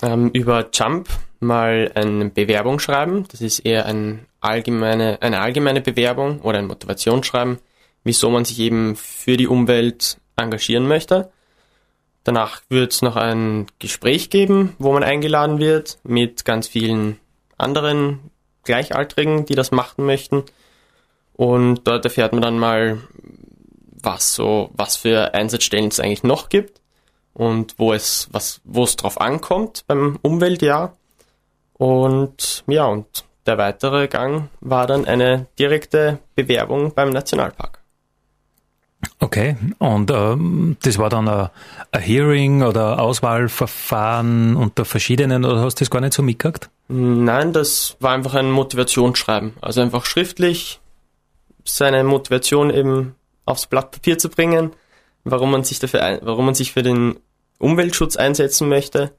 ähm, 0.02 0.30
über 0.34 0.68
Jump 0.74 1.08
mal 1.40 1.92
eine 1.96 2.30
Bewerbung 2.30 2.80
schreiben. 2.80 3.26
Das 3.32 3.42
ist 3.42 3.60
eher 3.60 3.86
ein 3.86 4.26
allgemeine, 4.42 5.22
eine 5.22 5.40
allgemeine 5.40 5.82
Bewerbung 5.82 6.42
oder 6.42 6.60
ein 6.60 6.68
Motivationsschreiben, 6.68 7.60
wieso 8.04 8.30
man 8.30 8.46
sich 8.46 8.60
eben 8.60 8.96
für 8.96 9.38
die 9.38 9.48
Umwelt 9.48 10.18
engagieren 10.36 10.88
möchte. 10.88 11.32
Danach 12.24 12.62
wird 12.70 12.94
es 12.94 13.02
noch 13.02 13.16
ein 13.16 13.68
Gespräch 13.80 14.30
geben, 14.30 14.76
wo 14.80 14.94
man 14.94 15.04
eingeladen 15.04 15.60
wird 15.60 16.00
mit 16.04 16.46
ganz 16.46 16.68
vielen 16.68 17.20
anderen 17.58 18.32
Gleichaltrigen, 18.64 19.46
die 19.46 19.56
das 19.56 19.72
machen 19.72 20.06
möchten. 20.06 20.44
Und 21.34 21.88
dort 21.88 22.06
erfährt 22.06 22.34
man 22.34 22.42
dann 22.42 22.60
mal, 22.60 23.00
was 24.04 24.34
so, 24.34 24.70
was 24.74 24.98
für 24.98 25.34
Einsatzstellen 25.34 25.90
es 25.90 26.00
eigentlich 26.00 26.24
noch 26.24 26.50
gibt 26.50 26.82
und 27.34 27.76
wo 27.78 27.94
es, 27.94 28.28
was, 28.32 28.62
wo 28.64 28.84
es 28.84 28.96
drauf 28.96 29.20
ankommt 29.20 29.84
beim 29.88 30.20
Umweltjahr. 30.22 30.96
Und 31.74 32.64
ja, 32.68 32.86
und 32.86 33.26
der 33.46 33.58
weitere 33.58 34.08
Gang 34.08 34.50
war 34.60 34.86
dann 34.86 35.06
eine 35.06 35.48
direkte 35.58 36.20
Bewerbung 36.36 36.94
beim 36.94 37.10
Nationalpark. 37.10 37.81
Okay, 39.24 39.56
und 39.78 40.10
ähm, 40.10 40.78
das 40.82 40.98
war 40.98 41.10
dann 41.10 41.30
ein, 41.30 41.50
Hearing 41.94 42.64
oder 42.64 43.00
Auswahlverfahren 43.00 44.56
unter 44.56 44.84
verschiedenen 44.84 45.46
oder 45.46 45.62
hast 45.62 45.80
du 45.80 45.84
das 45.84 45.92
gar 45.92 46.02
nicht 46.02 46.14
so 46.14 46.24
mitgekriegt? 46.24 46.72
Nein, 46.88 47.54
das 47.54 47.98
war 48.00 48.14
einfach 48.14 48.34
ein 48.34 48.50
Motivationsschreiben. 48.50 49.54
Also 49.62 49.82
einfach 49.82 50.06
schriftlich 50.06 50.82
seine 51.64 52.04
Motivation 52.04 52.72
eben 52.72 53.16
aufs 53.46 53.68
Blatt 53.68 53.92
Papier 53.92 54.18
zu 54.18 54.28
bringen, 54.28 54.72
warum 55.24 55.52
man 55.52 55.64
sich 55.64 55.78
dafür, 55.78 56.02
ein, 56.04 56.20
warum 56.24 56.46
man 56.46 56.56
sich 56.56 56.74
für 56.74 56.82
den 56.82 57.20
Umweltschutz 57.60 58.16
einsetzen 58.16 58.70
möchte. 58.70 59.12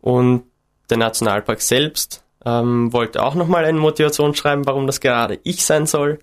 Und 0.00 0.42
der 0.90 0.96
Nationalpark 0.96 1.62
selbst 1.62 2.24
ähm, 2.44 2.92
wollte 2.92 3.22
auch 3.22 3.36
nochmal 3.36 3.64
eine 3.64 3.78
Motivation 3.78 4.34
schreiben, 4.34 4.66
warum 4.66 4.88
das 4.88 4.98
gerade 4.98 5.38
ich 5.44 5.64
sein 5.64 5.86
soll. 5.86 6.18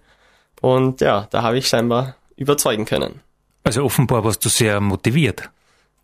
Und 0.60 1.00
ja, 1.00 1.28
da 1.32 1.42
habe 1.42 1.58
ich 1.58 1.70
scheinbar 1.70 2.18
überzeugen 2.36 2.86
können. 2.86 3.22
Also 3.64 3.84
offenbar 3.84 4.24
warst 4.24 4.44
du 4.44 4.50
sehr 4.50 4.80
motiviert. 4.80 5.50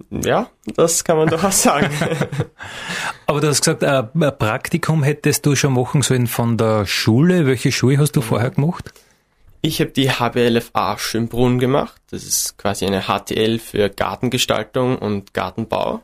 Ja, 0.10 0.50
das 0.76 1.04
kann 1.04 1.18
man 1.18 1.28
doch 1.28 1.44
auch 1.44 1.52
sagen. 1.52 1.90
Aber 3.26 3.42
du 3.42 3.48
hast 3.48 3.62
gesagt, 3.62 3.84
ein 3.84 4.38
Praktikum 4.38 5.04
hättest 5.04 5.46
du 5.46 5.56
schon 5.56 5.74
machen 5.74 6.02
sollen 6.02 6.28
von 6.28 6.58
der 6.58 6.86
Schule. 6.86 7.46
Welche 7.46 7.72
Schule 7.72 7.98
hast 7.98 8.14
du 8.14 8.22
vorher 8.22 8.52
gemacht? 8.52 8.94
Ich 9.62 9.82
habe 9.82 9.92
die 9.92 10.10
HBLFA 10.10 10.98
Schönbrunn 10.98 11.60
gemacht. 11.60 12.02
Das 12.12 12.24
ist 12.24 12.58
quasi 12.58 12.86
eine 12.86 13.04
HTL 13.04 13.60
für 13.60 13.90
Gartengestaltung 13.90 14.98
und 14.98 15.34
Gartenbau. 15.34 16.02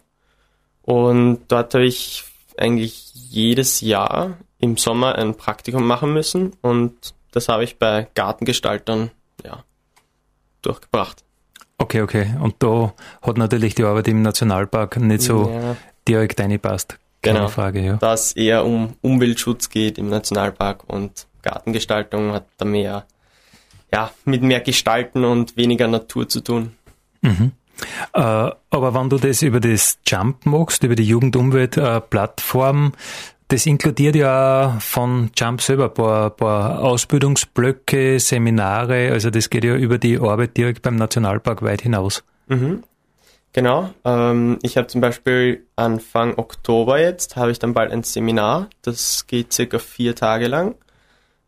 Und 0.81 1.43
dort 1.47 1.73
habe 1.73 1.85
ich 1.85 2.25
eigentlich 2.57 3.11
jedes 3.13 3.81
Jahr 3.81 4.37
im 4.59 4.77
Sommer 4.77 5.15
ein 5.15 5.35
Praktikum 5.35 5.85
machen 5.85 6.13
müssen 6.13 6.53
und 6.61 7.13
das 7.31 7.49
habe 7.49 7.63
ich 7.63 7.77
bei 7.77 8.07
Gartengestaltern 8.15 9.11
ja, 9.43 9.63
durchgebracht. 10.65 11.23
Okay, 11.77 12.01
okay. 12.01 12.35
Und 12.39 12.55
da 12.59 12.93
hat 13.21 13.37
natürlich 13.37 13.75
die 13.75 13.83
Arbeit 13.83 14.07
im 14.07 14.21
Nationalpark 14.21 14.97
nicht 14.97 15.21
so 15.21 15.49
ja. 15.49 15.75
direkt 16.07 16.39
reingepasst. 16.39 16.97
Keine 17.21 17.39
genau. 17.39 17.49
Frage, 17.49 17.81
ja. 17.81 17.97
Da 17.97 18.13
es 18.13 18.33
eher 18.33 18.65
um 18.65 18.95
Umweltschutz 19.01 19.69
geht 19.69 19.97
im 19.97 20.09
Nationalpark 20.09 20.83
und 20.87 21.27
Gartengestaltung 21.41 22.31
hat 22.31 22.45
da 22.57 22.65
mehr, 22.65 23.05
ja, 23.91 24.11
mit 24.25 24.41
mehr 24.41 24.61
Gestalten 24.61 25.25
und 25.25 25.57
weniger 25.57 25.87
Natur 25.87 26.29
zu 26.29 26.41
tun. 26.41 26.75
Mhm. 27.21 27.51
Äh, 28.13 28.19
aber 28.19 28.93
wenn 28.93 29.09
du 29.09 29.17
das 29.17 29.41
über 29.41 29.59
das 29.59 29.99
Jump 30.07 30.45
machst, 30.45 30.83
über 30.83 30.95
die 30.95 31.03
Jugendumwelt-Plattform, 31.03 32.93
das 33.47 33.65
inkludiert 33.65 34.15
ja 34.15 34.77
von 34.79 35.29
Jump 35.35 35.61
selber 35.61 35.85
ein 35.85 35.93
paar, 35.93 36.29
paar 36.31 36.83
Ausbildungsblöcke, 36.83 38.19
Seminare, 38.19 39.11
also 39.11 39.29
das 39.29 39.49
geht 39.49 39.63
ja 39.63 39.75
über 39.75 39.97
die 39.97 40.17
Arbeit 40.17 40.57
direkt 40.57 40.81
beim 40.81 40.95
Nationalpark 40.95 41.61
weit 41.61 41.81
hinaus. 41.81 42.23
Mhm. 42.47 42.83
Genau. 43.53 43.93
Ähm, 44.03 44.59
ich 44.63 44.75
habe 44.75 44.87
zum 44.87 44.99
Beispiel 44.99 45.65
Anfang 45.77 46.37
Oktober 46.37 46.99
jetzt, 46.99 47.37
habe 47.37 47.51
ich 47.51 47.59
dann 47.59 47.73
bald 47.73 47.91
ein 47.91 48.03
Seminar, 48.03 48.69
das 48.81 49.27
geht 49.27 49.53
circa 49.53 49.79
vier 49.79 50.13
Tage 50.13 50.47
lang. 50.47 50.75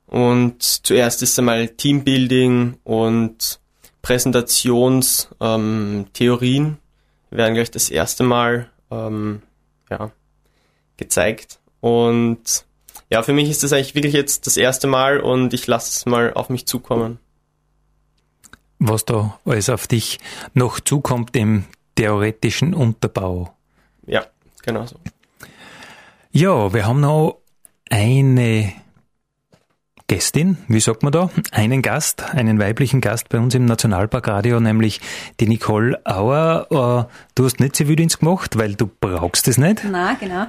Und 0.05 0.63
zuerst 0.63 1.21
ist 1.21 1.37
einmal 1.37 1.67
Teambuilding 1.67 2.77
und 2.85 3.59
Präsentationstheorien 4.01 6.65
ähm, 6.65 6.77
werden 7.29 7.55
gleich 7.55 7.71
das 7.71 7.89
erste 7.89 8.23
Mal 8.23 8.69
ähm, 8.89 9.41
ja, 9.89 10.11
gezeigt. 10.95 11.59
Und 11.79 12.65
ja, 13.09 13.23
für 13.23 13.33
mich 13.33 13.49
ist 13.49 13.63
das 13.63 13.73
eigentlich 13.73 13.95
wirklich 13.95 14.13
jetzt 14.13 14.47
das 14.47 14.57
erste 14.57 14.87
Mal 14.87 15.19
und 15.19 15.53
ich 15.53 15.67
lasse 15.67 15.89
es 15.89 16.05
mal 16.05 16.33
auf 16.33 16.49
mich 16.49 16.65
zukommen. 16.65 17.19
Was 18.79 19.05
da 19.05 19.39
alles 19.45 19.69
auf 19.69 19.87
dich 19.87 20.19
noch 20.53 20.79
zukommt 20.79 21.35
im 21.35 21.65
theoretischen 21.95 22.73
Unterbau. 22.73 23.55
Ja, 24.05 24.25
genau 24.61 24.85
so. 24.85 24.97
Ja, 26.31 26.73
wir 26.73 26.85
haben 26.85 26.99
noch 26.99 27.39
eine 27.89 28.73
Gästin, 30.09 30.57
wie 30.69 30.79
sagt 30.79 31.03
man 31.03 31.11
da, 31.11 31.29
einen 31.51 31.81
Gast, 31.81 32.33
einen 32.33 32.59
weiblichen 32.59 33.01
Gast 33.01 33.27
bei 33.27 33.39
uns 33.39 33.53
im 33.55 33.65
Nationalparkradio, 33.65 34.61
nämlich 34.61 35.01
die 35.41 35.49
Nicole 35.49 35.99
Auer. 36.05 36.65
Äh, 36.69 37.03
du 37.35 37.43
hast 37.43 37.59
nicht 37.59 37.75
Zivildienst 37.75 38.21
gemacht, 38.21 38.57
weil 38.57 38.75
du 38.75 38.87
brauchst 38.87 39.49
es 39.49 39.57
nicht. 39.57 39.83
Nein, 39.83 40.15
genau. 40.17 40.45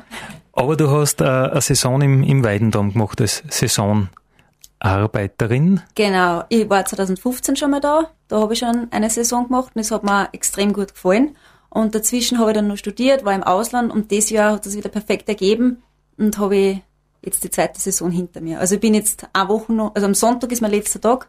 Aber 0.53 0.77
du 0.77 0.89
hast 0.93 1.21
äh, 1.21 1.25
eine 1.25 1.61
Saison 1.61 2.01
im, 2.01 2.23
im 2.23 2.45
Weidendom 2.45 2.93
gemacht 2.93 3.21
als 3.21 3.43
Saisonarbeiterin. 3.49 5.81
Genau, 5.97 6.45
ich 6.51 6.71
war 6.71 6.85
2015 6.85 7.57
schon 7.57 7.73
mal 7.73 7.81
da. 7.81 8.13
Da 8.29 8.41
habe 8.41 8.53
ich 8.53 8.61
schon 8.61 8.87
eine 8.93 9.11
Saison 9.11 9.49
gemacht 9.49 9.73
und 9.75 9.81
es 9.81 9.91
hat 9.91 10.05
mir 10.05 10.29
extrem 10.33 10.73
gut 10.73 10.95
gefallen. 10.95 11.37
Und 11.69 11.97
dazwischen 11.97 12.39
habe 12.39 12.53
ich 12.53 12.55
dann 12.55 12.69
noch 12.69 12.77
studiert, 12.77 13.25
war 13.25 13.35
im 13.35 13.43
Ausland 13.43 13.93
und 13.93 14.13
dieses 14.13 14.31
Jahr 14.31 14.53
hat 14.53 14.67
das 14.67 14.77
wieder 14.77 14.89
perfekt 14.89 15.29
ergeben 15.29 15.83
und 16.17 16.39
habe 16.39 16.57
ich 16.57 16.79
jetzt 17.23 17.43
die 17.45 17.51
zweite 17.51 17.81
Saison 17.81 18.11
hinter 18.11 18.41
mir. 18.41 18.61
Also 18.61 18.77
ich 18.77 18.81
bin 18.81 18.95
jetzt 18.95 19.27
eine 19.33 19.49
Woche 19.49 19.73
noch, 19.73 19.95
also 19.95 20.07
am 20.07 20.15
Sonntag 20.15 20.53
ist 20.53 20.63
mein 20.63 20.71
letzter 20.71 21.01
Tag 21.01 21.29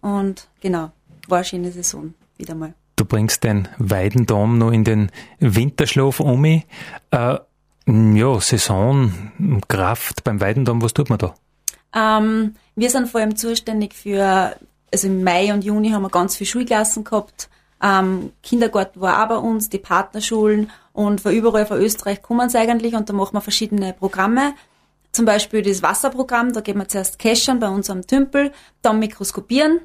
und 0.00 0.48
genau, 0.60 0.90
war 1.28 1.38
eine 1.38 1.44
schöne 1.44 1.72
Saison 1.72 2.14
wieder 2.36 2.54
mal. 2.54 2.74
Du 2.96 3.04
bringst 3.04 3.44
den 3.44 3.68
Weidendom 3.78 4.58
noch 4.58 4.72
in 4.72 4.84
den 4.84 5.10
Winterschlaf 5.38 6.20
um. 6.20 6.44
Äh, 6.44 6.62
Ja, 7.10 8.40
Saison, 8.40 9.12
Kraft 9.66 10.22
beim 10.24 10.40
Weidendam, 10.40 10.82
was 10.82 10.92
tut 10.92 11.08
man 11.08 11.18
da? 11.18 11.34
Ähm, 11.94 12.54
wir 12.76 12.90
sind 12.90 13.08
vor 13.08 13.20
allem 13.20 13.36
zuständig 13.36 13.94
für, 13.94 14.56
also 14.92 15.06
im 15.06 15.24
Mai 15.24 15.54
und 15.54 15.64
Juni 15.64 15.90
haben 15.90 16.02
wir 16.02 16.10
ganz 16.10 16.36
viele 16.36 16.48
Schulklassen 16.48 17.04
gehabt. 17.04 17.48
Ähm, 17.82 18.32
Kindergarten 18.42 19.00
war 19.00 19.22
auch 19.24 19.28
bei 19.28 19.36
uns, 19.36 19.70
die 19.70 19.78
Partnerschulen 19.78 20.70
und 20.92 21.20
von 21.20 21.32
überall 21.32 21.64
von 21.64 21.78
Österreich 21.80 22.20
kommen 22.20 22.50
sie 22.50 22.58
eigentlich 22.58 22.94
und 22.94 23.08
da 23.08 23.14
machen 23.14 23.34
wir 23.34 23.40
verschiedene 23.40 23.94
Programme. 23.94 24.54
Zum 25.18 25.24
Beispiel 25.24 25.62
das 25.62 25.82
Wasserprogramm, 25.82 26.52
da 26.52 26.60
gehen 26.60 26.78
wir 26.78 26.86
zuerst 26.86 27.18
Keschern 27.18 27.58
bei 27.58 27.68
uns 27.68 27.90
am 27.90 28.06
Tümpel, 28.06 28.52
dann 28.82 29.00
mikroskopieren 29.00 29.80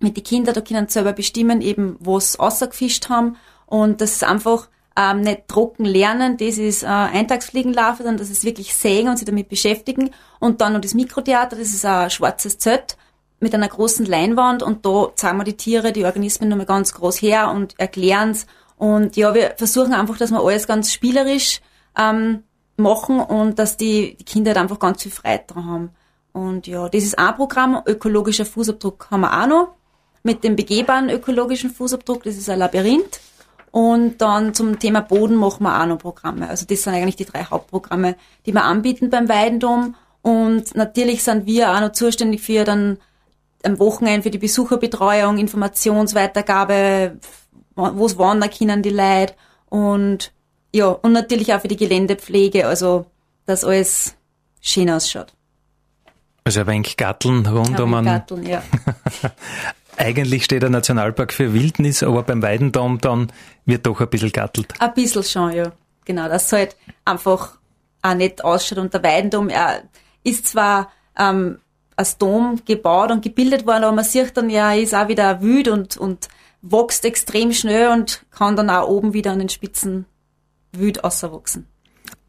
mit 0.00 0.18
den 0.18 0.22
Kindern, 0.22 0.54
da 0.54 0.60
können 0.60 0.86
sie 0.86 0.92
selber 0.92 1.14
bestimmen, 1.14 1.62
eben, 1.62 1.96
wo 1.98 2.20
sie 2.20 2.36
rausgefischt 2.36 3.08
haben 3.08 3.38
und 3.64 4.02
das 4.02 4.12
ist 4.12 4.24
einfach 4.24 4.68
ähm, 4.94 5.22
nicht 5.22 5.48
trocken 5.48 5.86
lernen, 5.86 6.36
das 6.36 6.58
ist 6.58 6.82
äh, 6.82 6.88
Eintagsfliegenlarve, 6.88 8.02
sondern 8.02 8.18
das 8.18 8.28
ist 8.28 8.44
wirklich 8.44 8.74
sägen 8.74 9.08
und 9.08 9.16
sich 9.16 9.24
damit 9.24 9.48
beschäftigen. 9.48 10.10
Und 10.40 10.60
dann 10.60 10.74
noch 10.74 10.82
das 10.82 10.92
Mikrotheater, 10.92 11.56
das 11.56 11.68
ist 11.68 11.86
ein 11.86 12.10
schwarzes 12.10 12.58
Zelt 12.58 12.98
mit 13.40 13.54
einer 13.54 13.68
großen 13.68 14.04
Leinwand 14.04 14.62
und 14.62 14.84
da 14.84 15.10
zeigen 15.14 15.38
wir 15.38 15.44
die 15.44 15.56
Tiere, 15.56 15.92
die 15.92 16.04
Organismen 16.04 16.50
nochmal 16.50 16.66
ganz 16.66 16.92
groß 16.92 17.22
her 17.22 17.50
und 17.50 17.80
erklären's. 17.80 18.46
Und 18.76 19.16
ja, 19.16 19.32
wir 19.32 19.54
versuchen 19.56 19.94
einfach, 19.94 20.18
dass 20.18 20.32
wir 20.32 20.40
alles 20.42 20.66
ganz 20.66 20.92
spielerisch 20.92 21.62
ähm, 21.98 22.42
machen 22.76 23.20
und 23.20 23.58
dass 23.58 23.76
die, 23.76 24.16
Kinder 24.16 24.50
halt 24.50 24.58
einfach 24.58 24.78
ganz 24.78 25.02
viel 25.02 25.12
Freude 25.12 25.44
dran 25.46 25.66
haben. 25.66 25.90
Und 26.32 26.66
ja, 26.66 26.88
das 26.88 27.02
ist 27.02 27.18
ein 27.18 27.34
Programm, 27.34 27.82
ökologischer 27.86 28.44
Fußabdruck 28.44 29.08
haben 29.10 29.22
wir 29.22 29.42
auch 29.42 29.46
noch. 29.46 29.68
Mit 30.22 30.44
dem 30.44 30.56
begehbaren 30.56 31.08
ökologischen 31.08 31.70
Fußabdruck, 31.70 32.24
das 32.24 32.36
ist 32.36 32.50
ein 32.50 32.58
Labyrinth. 32.58 33.20
Und 33.70 34.18
dann 34.18 34.54
zum 34.54 34.78
Thema 34.78 35.00
Boden 35.00 35.36
machen 35.36 35.62
wir 35.64 35.80
auch 35.80 35.86
noch 35.86 35.98
Programme. 35.98 36.48
Also 36.48 36.66
das 36.66 36.82
sind 36.82 36.94
eigentlich 36.94 37.16
die 37.16 37.26
drei 37.26 37.44
Hauptprogramme, 37.44 38.16
die 38.44 38.52
wir 38.52 38.64
anbieten 38.64 39.10
beim 39.10 39.28
Weidendom. 39.28 39.94
Und 40.22 40.74
natürlich 40.74 41.22
sind 41.22 41.46
wir 41.46 41.72
auch 41.72 41.80
noch 41.80 41.92
zuständig 41.92 42.42
für 42.42 42.64
dann 42.64 42.98
am 43.62 43.78
Wochenende 43.78 44.22
für 44.22 44.30
die 44.30 44.38
Besucherbetreuung, 44.38 45.38
Informationsweitergabe, 45.38 47.18
wo 47.74 48.06
es 48.06 48.18
wandern 48.18 48.50
können 48.50 48.82
die 48.82 48.90
Leute 48.90 49.34
und 49.68 50.32
ja, 50.76 50.88
und 50.88 51.12
natürlich 51.12 51.54
auch 51.54 51.60
für 51.62 51.68
die 51.68 51.76
Geländepflege, 51.76 52.66
also 52.66 53.06
dass 53.46 53.64
alles 53.64 54.14
schön 54.60 54.90
ausschaut. 54.90 55.32
Also 56.44 56.60
ein 56.60 56.66
wenig 56.66 56.98
Gatteln 56.98 57.46
rund 57.46 57.80
um 57.80 57.94
einen. 57.94 58.06
Gatteln, 58.06 58.46
ja. 58.46 58.62
Eigentlich 59.96 60.44
steht 60.44 60.62
der 60.62 60.68
Nationalpark 60.68 61.32
für 61.32 61.54
Wildnis, 61.54 62.02
aber 62.02 62.22
beim 62.22 62.42
Weidendom 62.42 62.98
dann 63.00 63.32
wird 63.64 63.86
doch 63.86 64.02
ein 64.02 64.08
bisschen 64.08 64.30
gattelt. 64.30 64.74
Ein 64.78 64.92
bisschen 64.92 65.22
schon, 65.22 65.52
ja. 65.52 65.72
Genau, 66.04 66.28
das 66.28 66.52
halt 66.52 66.76
einfach 67.06 67.56
auch 68.02 68.14
nicht 68.14 68.44
ausschaut. 68.44 68.78
Und 68.78 68.92
der 68.92 69.02
Weidendom 69.02 69.48
er 69.48 69.82
ist 70.24 70.46
zwar 70.46 70.92
ähm, 71.18 71.58
als 71.96 72.18
Dom 72.18 72.60
gebaut 72.66 73.10
und 73.12 73.22
gebildet 73.22 73.66
worden, 73.66 73.84
aber 73.84 73.96
man 73.96 74.04
sieht 74.04 74.36
dann 74.36 74.50
ja, 74.50 74.74
er 74.74 74.80
ist 74.80 74.94
auch 74.94 75.08
wieder 75.08 75.40
wüt 75.40 75.68
und, 75.68 75.96
und 75.96 76.28
wächst 76.60 77.06
extrem 77.06 77.54
schnell 77.54 77.88
und 77.88 78.26
kann 78.30 78.56
dann 78.56 78.68
auch 78.68 78.88
oben 78.88 79.14
wieder 79.14 79.32
an 79.32 79.38
den 79.38 79.48
Spitzen 79.48 80.04
wüt 80.78 81.04
außerwachsen. 81.04 81.66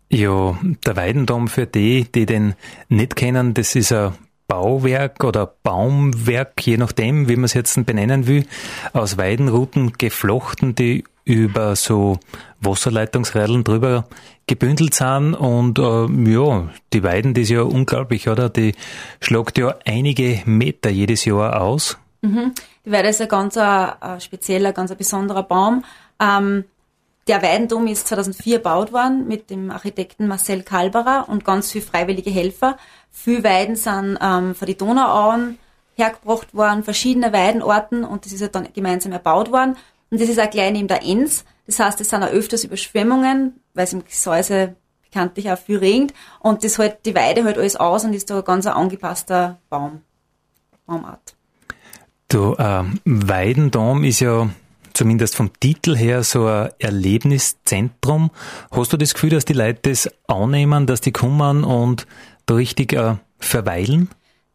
Ja, 0.10 0.58
der 0.86 0.96
Weidendom 0.96 1.48
für 1.48 1.66
die, 1.66 2.06
die 2.06 2.26
den 2.26 2.56
nicht 2.88 3.16
kennen, 3.16 3.54
das 3.54 3.76
ist 3.76 3.92
ein 3.92 4.14
Bauwerk 4.48 5.24
oder 5.24 5.46
Baumwerk, 5.64 6.66
je 6.66 6.78
nachdem, 6.78 7.28
wie 7.28 7.36
man 7.36 7.46
es 7.46 7.54
jetzt 7.54 7.86
benennen 7.86 8.28
will, 8.28 8.46
aus 8.94 9.18
Weidenruten 9.18 9.94
geflochten, 9.98 10.76
die 10.76 11.04
über 11.26 11.76
so 11.76 12.20
Wasserleitungsrädeln 12.62 13.66
drüber 13.66 14.06
gebündelt 14.48 14.94
sind 14.94 15.34
und 15.34 15.78
äh, 15.78 16.32
ja, 16.32 16.70
die 16.94 17.04
Weiden, 17.04 17.34
die 17.34 17.42
ist 17.42 17.50
ja 17.50 17.64
unglaublich, 17.64 18.30
oder? 18.30 18.50
Die 18.50 18.76
schlagt 19.20 19.58
ja 19.58 19.76
einige 19.86 20.42
Meter 20.46 20.90
jedes 20.90 21.26
Jahr 21.26 21.62
aus. 21.62 21.98
Mhm. 22.22 22.54
Die 22.86 22.92
Weide 22.92 23.10
ist 23.10 23.22
ein 23.22 23.28
ganz 23.28 23.58
ein, 23.58 23.92
ein 24.00 24.22
spezieller, 24.22 24.72
ganz 24.72 24.90
ein 24.92 24.98
besonderer 24.98 25.44
Baum. 25.44 25.84
Ähm, 26.22 26.64
der 27.28 27.42
Weidendom 27.42 27.88
ist 27.88 28.08
2004 28.08 28.58
gebaut 28.58 28.94
worden 28.94 29.28
mit 29.28 29.50
dem 29.50 29.72
Architekten 29.72 30.28
Marcel 30.28 30.64
Kalberer 30.64 31.26
und 31.28 31.46
ganz 31.46 31.72
viele 31.72 31.86
freiwillige 31.86 32.30
Helfer. 32.30 32.78
Viele 33.12 33.44
Weiden 33.44 33.76
sind 33.76 34.18
ähm, 34.22 34.56
von 34.56 34.66
die 34.66 34.78
Donauauen 34.78 35.58
hergebracht 35.96 36.54
worden, 36.54 36.84
verschiedene 36.84 37.34
Weidenorten 37.34 38.04
und 38.04 38.26
das 38.26 38.32
ist 38.32 38.42
ja 38.42 38.48
dann 38.48 38.68
gemeinsam 38.74 39.12
erbaut 39.12 39.52
worden. 39.52 39.76
Und 40.10 40.22
das 40.22 40.30
ist 40.30 40.40
auch 40.40 40.50
gleich 40.50 40.72
neben 40.72 40.88
der 40.88 41.04
Enns. 41.04 41.44
Das 41.66 41.80
heißt, 41.80 42.00
es 42.00 42.10
sind 42.10 42.24
auch 42.24 42.30
öfters 42.30 42.64
Überschwemmungen, 42.64 43.60
weil 43.74 43.84
es 43.84 43.94
im 43.94 44.06
Gesäuse 44.06 44.76
bekanntlich 45.04 45.52
auch 45.52 45.58
viel 45.58 45.80
regnet. 45.80 46.14
Und 46.40 46.64
das 46.64 46.78
hält 46.78 47.06
die 47.06 47.16
Weide 47.16 47.44
halt 47.44 47.58
alles 47.58 47.76
aus 47.76 48.06
und 48.06 48.14
ist 48.14 48.30
da 48.30 48.38
ein 48.38 48.46
ganz 48.46 48.66
angepasster 48.68 49.60
Baum, 49.70 50.02
Baumart. 50.86 51.36
Du, 52.30 52.54
äh, 52.54 52.84
Weidendom 53.06 54.04
ist 54.04 54.20
ja 54.20 54.50
zumindest 54.98 55.36
vom 55.36 55.52
Titel 55.60 55.96
her 55.96 56.24
so 56.24 56.48
ein 56.48 56.70
Erlebniszentrum. 56.80 58.32
Hast 58.72 58.92
du 58.92 58.98
das 58.98 59.14
Gefühl, 59.14 59.30
dass 59.30 59.46
die 59.46 59.54
Leute 59.54 59.92
das 59.92 60.10
annehmen, 60.28 60.88
dass 60.88 61.02
die 61.02 61.12
kommen 61.12 61.64
und 61.64 62.08
da 62.48 62.56
richtig 62.56 62.94
äh, 62.94 63.16
verweilen? 63.38 64.10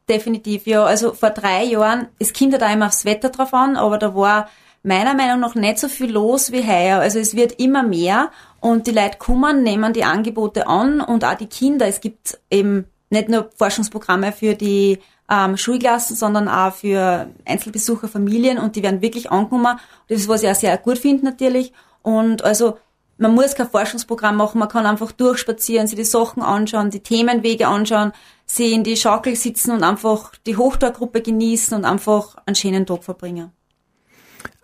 Definitiv, 0.08 0.66
ja. 0.66 0.84
Also 0.84 1.14
vor 1.14 1.30
drei 1.30 1.64
Jahren, 1.64 2.08
es 2.18 2.32
kommt 2.34 2.60
da 2.60 2.72
immer 2.72 2.86
aufs 2.86 3.04
Wetter 3.04 3.30
drauf 3.30 3.54
an, 3.54 3.76
aber 3.76 3.98
da 3.98 4.14
war 4.14 4.48
meiner 4.82 5.14
Meinung 5.14 5.40
nach 5.40 5.54
nicht 5.54 5.78
so 5.78 5.88
viel 5.88 6.10
los 6.10 6.50
wie 6.50 6.66
heuer. 6.66 6.98
Also 6.98 7.20
es 7.20 7.36
wird 7.36 7.60
immer 7.60 7.84
mehr 7.84 8.30
und 8.60 8.88
die 8.88 8.92
Leute 8.92 9.18
kommen, 9.18 9.62
nehmen 9.62 9.92
die 9.92 10.04
Angebote 10.04 10.66
an 10.66 11.00
und 11.00 11.24
auch 11.24 11.34
die 11.34 11.46
Kinder. 11.46 11.86
Es 11.86 12.00
gibt 12.00 12.38
eben 12.50 12.86
nicht 13.10 13.28
nur 13.28 13.50
Forschungsprogramme 13.56 14.32
für 14.32 14.54
die 14.54 14.98
ähm, 15.30 15.56
Schulklassen, 15.56 16.16
sondern 16.16 16.48
auch 16.48 16.72
für 16.72 17.30
Einzelbesucher, 17.44 18.08
Familien 18.08 18.58
und 18.58 18.76
die 18.76 18.82
werden 18.82 19.02
wirklich 19.02 19.30
angenommen. 19.30 19.78
Das 20.08 20.20
ist, 20.20 20.28
was 20.28 20.42
ich 20.42 20.50
auch 20.50 20.54
sehr 20.54 20.76
gut 20.78 20.98
finde 20.98 21.24
natürlich. 21.24 21.72
Und 22.02 22.44
also 22.44 22.78
man 23.18 23.34
muss 23.34 23.54
kein 23.54 23.68
Forschungsprogramm 23.68 24.36
machen, 24.36 24.58
man 24.58 24.68
kann 24.68 24.86
einfach 24.86 25.12
durchspazieren, 25.12 25.86
sich 25.86 25.96
die 25.96 26.04
Sachen 26.04 26.42
anschauen, 26.42 26.90
die 26.90 27.00
Themenwege 27.00 27.68
anschauen, 27.68 28.12
sie 28.46 28.72
in 28.72 28.84
die 28.84 28.96
Schaukel 28.96 29.36
sitzen 29.36 29.70
und 29.70 29.84
einfach 29.84 30.32
die 30.46 30.56
Hochtorgruppe 30.56 31.22
genießen 31.22 31.76
und 31.76 31.84
einfach 31.84 32.36
einen 32.46 32.56
schönen 32.56 32.84
Tag 32.84 33.04
verbringen. 33.04 33.52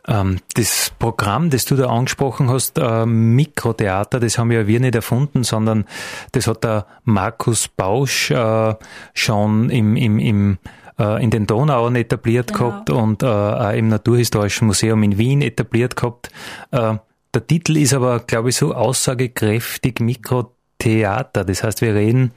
Ähm, 0.08 0.38
das 0.54 0.90
Programm, 0.98 1.50
das 1.50 1.66
du 1.66 1.76
da 1.76 1.88
angesprochen 1.88 2.48
hast, 2.48 2.78
äh, 2.78 3.04
Mikrotheater, 3.04 4.18
das 4.18 4.38
haben 4.38 4.50
ja 4.50 4.66
wir 4.66 4.80
nicht 4.80 4.94
erfunden, 4.94 5.44
sondern 5.44 5.84
das 6.32 6.46
hat 6.46 6.64
der 6.64 6.86
Markus 7.04 7.68
Bausch 7.68 8.30
äh, 8.30 8.74
schon 9.12 9.68
im, 9.68 9.96
im, 9.96 10.18
im 10.18 10.58
äh, 10.98 11.22
in 11.22 11.30
den 11.30 11.46
Donauern 11.46 11.94
etabliert 11.94 12.54
genau. 12.54 12.70
gehabt 12.70 12.90
und 12.90 13.22
auch 13.22 13.72
im 13.72 13.88
Naturhistorischen 13.88 14.66
Museum 14.66 15.02
in 15.02 15.18
Wien 15.18 15.42
etabliert 15.42 15.94
gehabt. 15.94 16.30
Der 16.72 17.46
Titel 17.46 17.76
ist 17.76 17.92
aber, 17.92 18.20
glaube 18.20 18.48
ich, 18.48 18.56
so 18.56 18.74
aussagekräftig 18.74 20.00
Mikrotheater. 20.00 21.44
Das 21.44 21.62
heißt, 21.62 21.82
wir 21.82 21.94
reden 21.94 22.32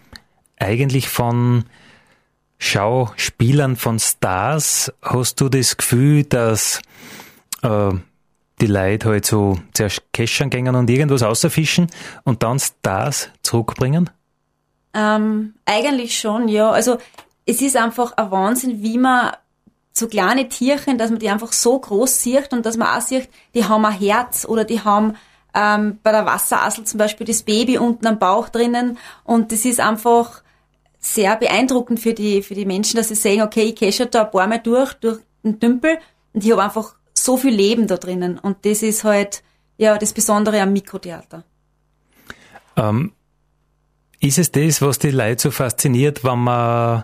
eigentlich 0.60 1.10
von 1.10 1.64
Schauspielern, 2.60 3.78
von 3.78 3.98
Stars. 3.98 4.94
Hast 5.02 5.42
du 5.42 5.50
das 5.50 5.78
Gefühl, 5.78 6.24
dass 6.24 6.82
äh, 7.64 7.92
die 8.60 8.68
Leute 8.68 9.10
halt 9.10 9.26
so 9.26 9.58
zuerst 9.74 10.02
keschern 10.14 10.50
gehen 10.50 10.76
und 10.76 10.90
irgendwas 10.90 11.24
außerfischen 11.24 11.88
und 12.24 12.44
dann 12.44 12.60
Stars 12.60 13.30
zurückbringen? 13.42 14.10
Ähm, 14.94 15.56
eigentlich 15.66 16.20
schon, 16.20 16.48
ja. 16.48 16.70
Also 16.70 16.98
es 17.46 17.62
ist 17.62 17.76
einfach 17.76 18.14
ein 18.18 18.32
Wahnsinn, 18.32 18.84
wie 18.84 18.98
man 18.98 19.32
so 19.94 20.08
kleine 20.08 20.48
Tierchen, 20.48 20.98
dass 20.98 21.10
man 21.10 21.20
die 21.20 21.30
einfach 21.30 21.52
so 21.52 21.78
groß 21.80 22.22
sieht 22.22 22.54
und 22.54 22.66
dass 22.66 22.78
man 22.78 22.88
auch 22.88 23.02
sieht, 23.02 23.30
die 23.54 23.66
haben 23.66 23.86
ein 23.86 23.98
Herz 23.98 24.46
oder 24.48 24.64
die 24.64 24.82
haben 24.82 25.16
ähm, 25.54 26.00
bei 26.02 26.12
der 26.12 26.26
Wasserassel 26.26 26.86
zum 26.86 26.98
Beispiel 26.98 27.28
das 27.28 27.44
Baby 27.44 27.78
unten 27.78 28.08
am 28.08 28.20
Bauch 28.20 28.50
drinnen 28.50 28.98
und 29.24 29.52
das 29.52 29.66
ist 29.66 29.82
einfach 29.82 30.44
sehr 31.00 31.36
beeindruckend 31.36 32.00
für 32.00 32.14
die, 32.14 32.42
für 32.42 32.54
die 32.54 32.66
Menschen, 32.66 32.98
dass 32.98 33.10
sie 33.10 33.16
sehen, 33.16 33.42
okay, 33.42 33.64
ich 33.64 33.76
kesche 33.76 34.06
da 34.06 34.24
ein 34.24 34.32
paar 34.32 34.48
Mal 34.48 34.60
durch, 34.60 34.94
durch 34.94 35.20
den 35.44 35.60
Tümpel 35.60 35.98
und 36.34 36.44
ich 36.44 36.52
habe 36.52 36.64
einfach 36.64 36.96
so 37.24 37.38
viel 37.38 37.54
Leben 37.54 37.88
da 37.88 37.98
drinnen. 37.98 38.40
Und 38.40 38.66
das 38.66 38.82
ist 38.84 39.04
halt 39.04 39.44
ja 39.78 39.98
das 39.98 40.14
Besondere 40.14 40.62
am 40.62 40.74
Mikrotheater. 40.74 41.44
Ähm, 42.76 43.14
ist 44.20 44.38
es 44.38 44.52
das, 44.52 44.82
was 44.82 45.00
die 45.00 45.12
Leute 45.12 45.42
so 45.44 45.52
fasziniert, 45.52 46.24
wenn 46.24 46.40
man 46.40 47.04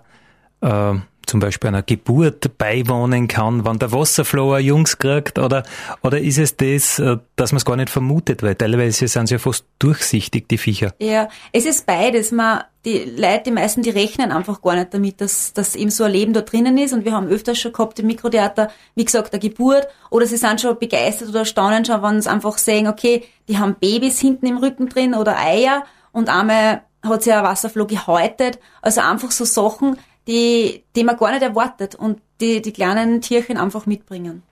äh, 0.62 0.94
zum 1.28 1.40
Beispiel 1.40 1.68
einer 1.68 1.84
Geburt 1.84 2.58
beiwohnen 2.58 3.28
kann, 3.28 3.66
wenn 3.66 3.80
der 3.80 3.92
Wasserflower 3.92 4.60
Jungs 4.60 4.98
kriegt, 4.98 5.38
oder, 5.38 5.64
oder 6.02 6.20
ist 6.20 6.38
es 6.38 6.56
das, 6.56 7.00
äh, 7.00 7.18
dass 7.36 7.52
man 7.52 7.58
es 7.58 7.66
gar 7.66 7.76
nicht 7.76 7.90
vermutet, 7.90 8.44
weil 8.44 8.56
teilweise 8.56 9.08
sind 9.08 9.28
sie 9.28 9.36
ja 9.36 9.40
fast 9.40 9.66
durchsichtig, 9.80 10.48
die 10.48 10.58
Viecher. 10.58 10.94
Ja, 11.00 11.28
es 11.52 11.66
ist 11.66 11.86
beides. 11.86 12.32
Man, 12.32 12.64
die 12.86 13.00
Leute, 13.00 13.44
die 13.48 13.52
meisten, 13.52 13.82
die 13.82 13.90
rechnen 13.90 14.32
einfach 14.32 14.62
gar 14.62 14.76
nicht 14.76 14.94
damit, 14.94 15.22
dass, 15.22 15.54
dass 15.54 15.76
eben 15.76 15.92
so 15.92 16.06
ein 16.06 16.12
Leben 16.12 16.34
da 16.34 16.42
drinnen 16.42 16.78
ist. 16.78 16.94
Und 16.94 17.06
wir 17.06 17.12
haben 17.12 17.28
öfters 17.28 17.60
schon 17.60 17.74
gehabt 17.74 18.00
im 18.00 18.08
Mikrotheater, 18.08 18.70
wie 18.96 19.06
gesagt, 19.06 19.34
der 19.34 19.40
Geburt, 19.40 19.88
oder 20.10 20.26
sie 20.26 20.38
sind 20.38 20.62
schon 20.62 20.80
begeistert 20.80 21.30
oder 21.30 21.46
staunen 21.46 21.86
schon, 21.86 22.02
wenn 22.02 22.22
sie 22.22 22.30
einfach 22.30 22.58
sehen, 22.58 22.88
okay, 22.88 23.24
die 23.48 23.58
haben 23.58 23.76
Babys 23.80 24.20
hinten 24.20 24.48
im 24.48 24.58
Rücken 24.58 24.90
drin 24.90 25.14
oder 25.14 25.38
Eier 25.38 25.84
und 26.12 26.30
einmal 26.30 26.84
hat 27.04 27.24
sich 27.24 27.34
ein 27.34 27.44
Wasserfloh 27.44 27.86
gehäutet. 27.86 28.60
Also 28.82 29.02
einfach 29.02 29.32
so 29.32 29.46
Sachen, 29.46 29.98
die, 30.28 30.84
die 30.96 31.04
man 31.04 31.18
gar 31.18 31.32
nicht 31.32 31.42
erwartet 31.42 31.96
und 31.96 32.22
die 32.40 32.62
die 32.62 32.74
kleinen 32.74 33.22
Tierchen 33.22 33.58
einfach 33.58 33.86
mitbringen. 33.86 34.44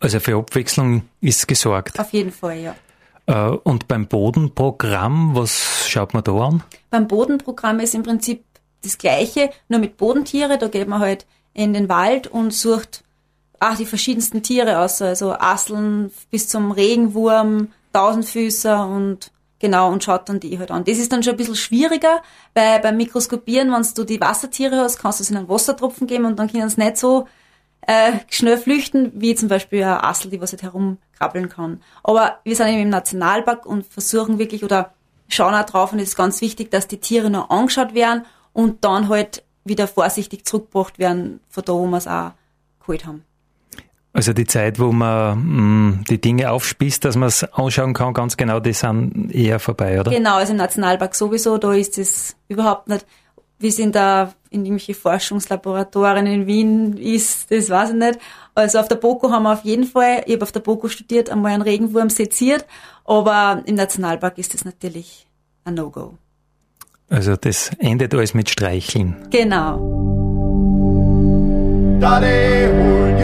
Also 0.00 0.20
für 0.20 0.36
Abwechslung 0.36 1.02
ist 1.20 1.46
gesorgt. 1.46 1.98
Auf 1.98 2.12
jeden 2.12 2.32
Fall, 2.32 2.58
ja. 2.58 2.74
Äh, 3.26 3.56
und 3.56 3.88
beim 3.88 4.06
Bodenprogramm, 4.06 5.34
was 5.34 5.88
schaut 5.88 6.14
man 6.14 6.24
da 6.24 6.32
an? 6.32 6.62
Beim 6.90 7.06
Bodenprogramm 7.08 7.80
ist 7.80 7.94
im 7.94 8.02
Prinzip 8.02 8.44
das 8.82 8.98
Gleiche, 8.98 9.50
nur 9.68 9.80
mit 9.80 9.96
Bodentiere. 9.96 10.58
Da 10.58 10.68
geht 10.68 10.88
man 10.88 11.00
halt 11.00 11.26
in 11.54 11.72
den 11.72 11.88
Wald 11.88 12.26
und 12.26 12.52
sucht 12.52 13.04
ach, 13.58 13.76
die 13.76 13.86
verschiedensten 13.86 14.42
Tiere 14.42 14.80
aus, 14.80 15.00
also 15.02 15.32
Asseln 15.32 16.10
bis 16.30 16.48
zum 16.48 16.70
Regenwurm, 16.70 17.68
Tausendfüßer 17.92 18.86
und 18.86 19.30
genau 19.58 19.90
und 19.90 20.04
schaut 20.04 20.28
dann 20.28 20.40
die 20.40 20.58
halt 20.58 20.70
an. 20.70 20.84
Das 20.84 20.98
ist 20.98 21.12
dann 21.12 21.22
schon 21.22 21.34
ein 21.34 21.36
bisschen 21.36 21.56
schwieriger, 21.56 22.22
weil 22.54 22.80
beim 22.80 22.96
Mikroskopieren, 22.96 23.72
wenn 23.72 23.86
du 23.94 24.04
die 24.04 24.20
Wassertiere 24.20 24.76
hast, 24.76 24.98
kannst 24.98 25.20
du 25.20 25.22
es 25.22 25.30
in 25.30 25.36
einen 25.36 25.48
Wassertropfen 25.48 26.06
geben 26.06 26.24
und 26.24 26.38
dann 26.38 26.50
können 26.50 26.68
sie 26.68 26.80
nicht 26.80 26.96
so 26.96 27.26
äh, 27.82 28.12
schnell 28.28 28.58
flüchten, 28.58 29.12
wie 29.14 29.34
zum 29.34 29.48
Beispiel 29.48 29.82
eine 29.82 30.04
Assel, 30.04 30.30
die 30.30 30.40
was 30.40 30.52
halt 30.52 30.62
herumkrabbeln 30.62 31.48
kann. 31.48 31.80
Aber 32.02 32.38
wir 32.44 32.56
sind 32.56 32.68
eben 32.68 32.82
im 32.82 32.88
Nationalpark 32.88 33.64
und 33.64 33.86
versuchen 33.86 34.38
wirklich 34.38 34.64
oder 34.64 34.92
schauen 35.28 35.54
auch 35.54 35.64
drauf 35.64 35.92
und 35.92 35.98
es 35.98 36.10
ist 36.10 36.16
ganz 36.16 36.40
wichtig, 36.40 36.70
dass 36.70 36.88
die 36.88 36.98
Tiere 36.98 37.30
noch 37.30 37.50
angeschaut 37.50 37.94
werden 37.94 38.24
und 38.52 38.84
dann 38.84 39.08
halt 39.08 39.44
wieder 39.64 39.88
vorsichtig 39.88 40.46
zurückgebracht 40.46 40.98
werden, 40.98 41.40
von 41.48 41.64
da, 41.64 41.72
wo 41.72 41.86
wir 41.86 41.96
es 41.96 42.06
auch 42.06 42.32
geholt 42.80 43.06
haben. 43.06 43.24
Also 44.16 44.32
die 44.32 44.46
Zeit, 44.46 44.78
wo 44.78 44.92
man 44.92 45.38
mh, 45.38 45.62
mm, 45.62 46.04
die 46.08 46.18
Dinge 46.18 46.50
aufspießt, 46.50 47.04
dass 47.04 47.16
man 47.16 47.28
es 47.28 47.44
anschauen 47.52 47.92
kann, 47.92 48.14
ganz 48.14 48.38
genau, 48.38 48.60
die 48.60 48.72
sind 48.72 49.30
eher 49.30 49.60
vorbei, 49.60 50.00
oder? 50.00 50.10
Genau, 50.10 50.36
also 50.36 50.52
im 50.52 50.56
Nationalpark 50.56 51.14
sowieso, 51.14 51.58
da 51.58 51.74
ist 51.74 51.98
es 51.98 52.34
überhaupt 52.48 52.88
nicht, 52.88 53.04
wie 53.58 53.68
es 53.68 53.78
in 53.78 53.92
der, 53.92 54.32
in 54.48 54.64
irgendwelche 54.64 54.94
Forschungslaboratorien 54.94 56.26
in 56.26 56.46
Wien 56.46 56.96
ist, 56.96 57.50
das 57.50 57.68
weiß 57.68 57.90
ich 57.90 57.96
nicht. 57.96 58.18
Also 58.54 58.78
auf 58.78 58.88
der 58.88 58.96
BOKU 58.96 59.30
haben 59.30 59.42
wir 59.42 59.52
auf 59.52 59.64
jeden 59.64 59.84
Fall, 59.84 60.22
ich 60.24 60.32
habe 60.32 60.44
auf 60.44 60.52
der 60.52 60.60
BOKU 60.60 60.88
studiert, 60.88 61.28
einmal 61.28 61.52
einen 61.52 61.62
Regenwurm 61.62 62.08
seziert, 62.08 62.64
aber 63.04 63.62
im 63.66 63.74
Nationalpark 63.74 64.38
ist 64.38 64.54
das 64.54 64.64
natürlich 64.64 65.26
ein 65.64 65.74
No-Go. 65.74 66.14
Also 67.10 67.36
das 67.36 67.70
endet 67.78 68.14
alles 68.14 68.32
mit 68.32 68.48
Streicheln. 68.48 69.28
Genau. 69.30 69.76
Dale 72.00 73.16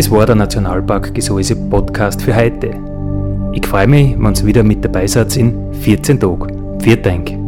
Das 0.00 0.10
war 0.10 0.24
der 0.24 0.34
Nationalpark 0.34 1.12
Gesäuse 1.12 1.54
Podcast 1.54 2.22
für 2.22 2.34
heute. 2.34 2.70
Ich 3.52 3.66
freue 3.66 3.86
mich, 3.86 4.16
wenn 4.18 4.34
ihr 4.34 4.46
wieder 4.46 4.62
mit 4.62 4.82
dabei 4.82 5.06
seid 5.06 5.36
in 5.36 5.74
14 5.74 6.18
Tagen. 6.18 6.80
Vielen 6.80 7.02
Dank. 7.02 7.39